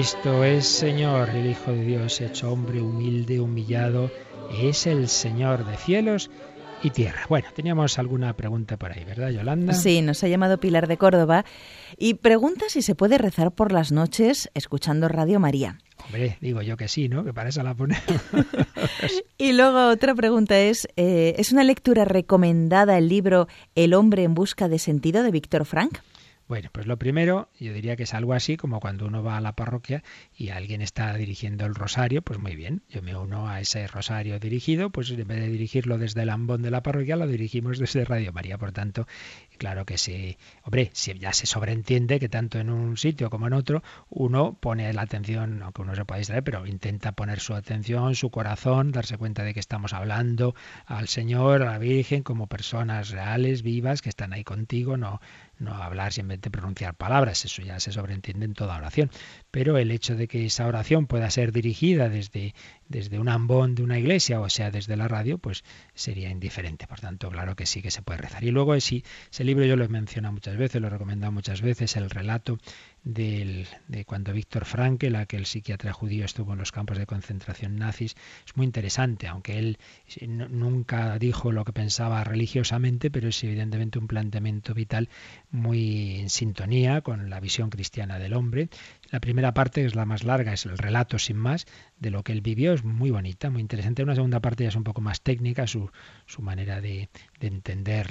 [0.04, 4.10] Jesucristo es Señor, el Hijo de Dios hecho hombre humilde, humillado,
[4.60, 6.30] es el Señor de cielos
[6.82, 7.22] y tierra.
[7.30, 9.72] Bueno, teníamos alguna pregunta por ahí, ¿verdad, Yolanda?
[9.72, 11.46] Sí, nos ha llamado Pilar de Córdoba
[11.96, 15.78] y pregunta si se puede rezar por las noches escuchando Radio María.
[16.04, 17.24] Hombre, digo yo que sí, ¿no?
[17.24, 18.04] Que para eso la ponemos.
[19.38, 24.34] Y luego otra pregunta es, eh, ¿es una lectura recomendada el libro El hombre en
[24.34, 25.98] busca de sentido de Víctor Frank?
[26.46, 29.40] Bueno, pues lo primero, yo diría que es algo así como cuando uno va a
[29.40, 30.02] la parroquia
[30.36, 34.38] y alguien está dirigiendo el rosario, pues muy bien, yo me uno a ese rosario
[34.38, 38.04] dirigido, pues en vez de dirigirlo desde el ambón de la parroquia, lo dirigimos desde
[38.04, 38.58] Radio María.
[38.58, 39.06] Por tanto,
[39.56, 43.54] claro que sí, hombre, si ya se sobreentiende que tanto en un sitio como en
[43.54, 48.14] otro, uno pone la atención, aunque uno se pueda distraer, pero intenta poner su atención,
[48.14, 53.08] su corazón, darse cuenta de que estamos hablando al Señor, a la Virgen, como personas
[53.08, 55.22] reales, vivas, que están ahí contigo, no
[55.58, 59.10] no hablar simplemente pronunciar palabras, eso ya se sobreentiende en toda oración.
[59.50, 62.54] Pero el hecho de que esa oración pueda ser dirigida desde,
[62.88, 66.86] desde un ambón de una iglesia, o sea, desde la radio, pues sería indiferente.
[66.86, 68.44] Por tanto, claro que sí que se puede rezar.
[68.44, 71.60] Y luego ese, ese libro yo lo he mencionado muchas veces, lo he recomendado muchas
[71.62, 72.58] veces, el relato
[73.04, 78.16] del, de cuando Víctor Frankl, aquel psiquiatra judío, estuvo en los campos de concentración nazis,
[78.46, 79.78] es muy interesante, aunque él
[80.26, 85.10] nunca dijo lo que pensaba religiosamente, pero es evidentemente un planteamiento vital
[85.50, 88.68] muy en sintonía con la visión cristiana del hombre.
[89.14, 91.66] La primera parte, es la más larga, es el relato sin más
[92.00, 94.02] de lo que él vivió, es muy bonita, muy interesante.
[94.02, 95.88] Una segunda parte ya es un poco más técnica, su,
[96.26, 98.08] su manera de, de entender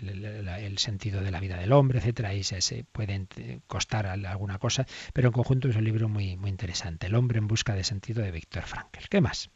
[0.00, 3.26] el, sentido de la vida del hombre, etcétera, y se, puede
[3.66, 7.08] costar alguna cosa, pero en conjunto es un libro muy, muy interesante.
[7.08, 9.08] El hombre en busca de sentido de Víctor Frankl.
[9.10, 9.50] ¿Qué más?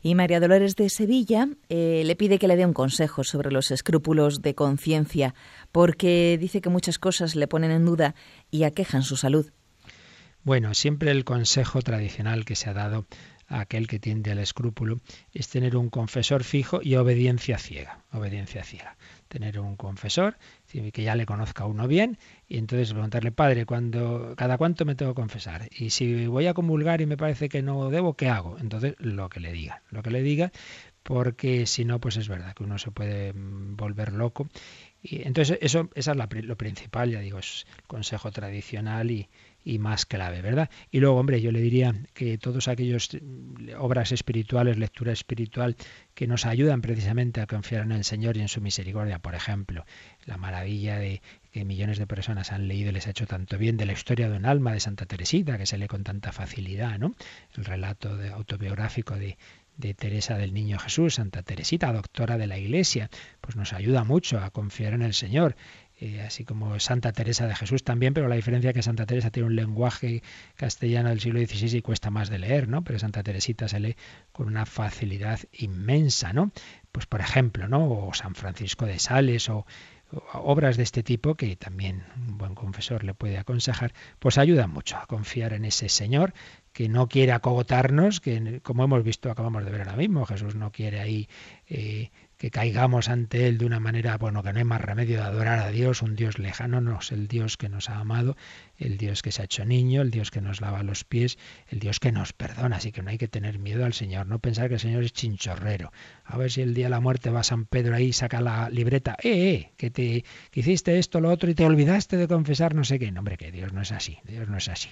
[0.00, 3.70] Y María Dolores de Sevilla eh, le pide que le dé un consejo sobre los
[3.70, 5.34] escrúpulos de conciencia,
[5.72, 8.14] porque dice que muchas cosas le ponen en duda
[8.50, 9.52] y aquejan su salud.
[10.42, 13.06] Bueno, siempre el consejo tradicional que se ha dado
[13.46, 15.00] a aquel que tiende al escrúpulo
[15.34, 17.98] es tener un confesor fijo y obediencia ciega.
[18.12, 18.96] Obediencia ciega.
[19.28, 22.18] Tener un confesor que ya le conozca a uno bien
[22.48, 25.68] y entonces preguntarle, padre, cuando, ¿cada cuánto me tengo que confesar?
[25.76, 28.56] Y si voy a comulgar y me parece que no debo, ¿qué hago?
[28.58, 29.82] Entonces, lo que le diga.
[29.90, 30.52] Lo que le diga,
[31.02, 34.48] porque si no, pues es verdad que uno se puede mm, volver loco.
[35.02, 39.28] Y entonces, eso, eso es lo principal, ya digo, es el consejo tradicional y,
[39.64, 40.70] y más clave, ¿verdad?
[40.90, 45.76] Y luego, hombre, yo le diría que todos aquellos mm, obras espirituales, lectura espiritual,
[46.14, 49.84] que nos ayudan precisamente a confiar en el Señor y en su misericordia, por ejemplo,
[50.26, 53.76] la maravilla de que millones de personas han leído y les ha hecho tanto bien
[53.76, 56.98] de la historia de un alma de Santa Teresita, que se lee con tanta facilidad,
[56.98, 57.14] ¿no?
[57.56, 59.36] El relato autobiográfico de,
[59.80, 64.38] de Teresa del Niño Jesús, Santa Teresita, doctora de la Iglesia, pues nos ayuda mucho
[64.38, 65.56] a confiar en el Señor.
[66.02, 69.30] Eh, así como Santa Teresa de Jesús también, pero la diferencia es que Santa Teresa
[69.30, 70.22] tiene un lenguaje
[70.56, 72.82] castellano del siglo XVI y cuesta más de leer, ¿no?
[72.82, 73.96] Pero Santa Teresita se lee
[74.32, 76.52] con una facilidad inmensa, ¿no?
[76.90, 77.90] Pues por ejemplo, ¿no?
[77.90, 79.66] O San Francisco de Sales o,
[80.32, 84.96] obras de este tipo que también un buen confesor le puede aconsejar, pues ayudan mucho
[84.96, 86.32] a confiar en ese Señor
[86.72, 90.72] que no quiere acogotarnos, que como hemos visto, acabamos de ver ahora mismo, Jesús no
[90.72, 91.28] quiere ahí
[91.68, 95.24] eh, que caigamos ante Él de una manera, bueno, que no hay más remedio de
[95.24, 98.34] adorar a Dios, un Dios lejano, no, es el Dios que nos ha amado,
[98.80, 101.78] el Dios que se ha hecho niño, el Dios que nos lava los pies, el
[101.78, 104.68] Dios que nos perdona, así que no hay que tener miedo al Señor, no pensar
[104.68, 105.92] que el Señor es chinchorrero.
[106.24, 109.16] A ver si el día de la muerte va San Pedro ahí, saca la libreta,
[109.22, 112.84] eh, eh, que te que hiciste esto, lo otro y te olvidaste de confesar no
[112.84, 113.12] sé qué.
[113.12, 114.88] No, hombre, que Dios no es así, Dios no es así.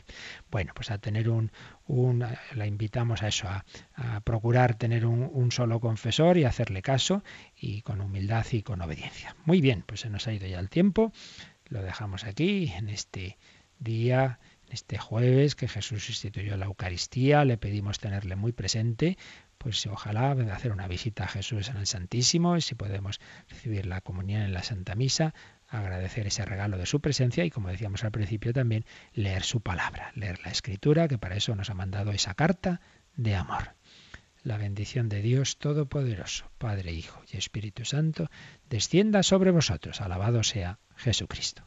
[0.51, 1.51] Bueno, pues a tener un,
[2.55, 3.64] la invitamos a eso, a,
[4.24, 7.22] procurar tener un, solo confesor y hacerle caso
[7.57, 9.34] y con humildad y con obediencia.
[9.45, 11.12] Muy bien, pues se nos ha ido ya el tiempo,
[11.66, 13.39] lo dejamos aquí en este
[13.79, 19.16] día, este jueves que Jesús instituyó la Eucaristía, le pedimos tenerle muy presente,
[19.59, 24.01] pues ojalá hacer una visita a Jesús en el Santísimo, y si podemos recibir la
[24.01, 25.35] comunión en la Santa Misa,
[25.68, 30.12] agradecer ese regalo de su presencia y, como decíamos al principio, también leer su palabra,
[30.14, 32.81] leer la escritura, que para eso nos ha mandado esa carta
[33.16, 33.74] de amor.
[34.45, 38.31] La bendición de Dios Todopoderoso, Padre, Hijo y Espíritu Santo,
[38.70, 40.01] descienda sobre vosotros.
[40.01, 41.66] Alabado sea Jesucristo.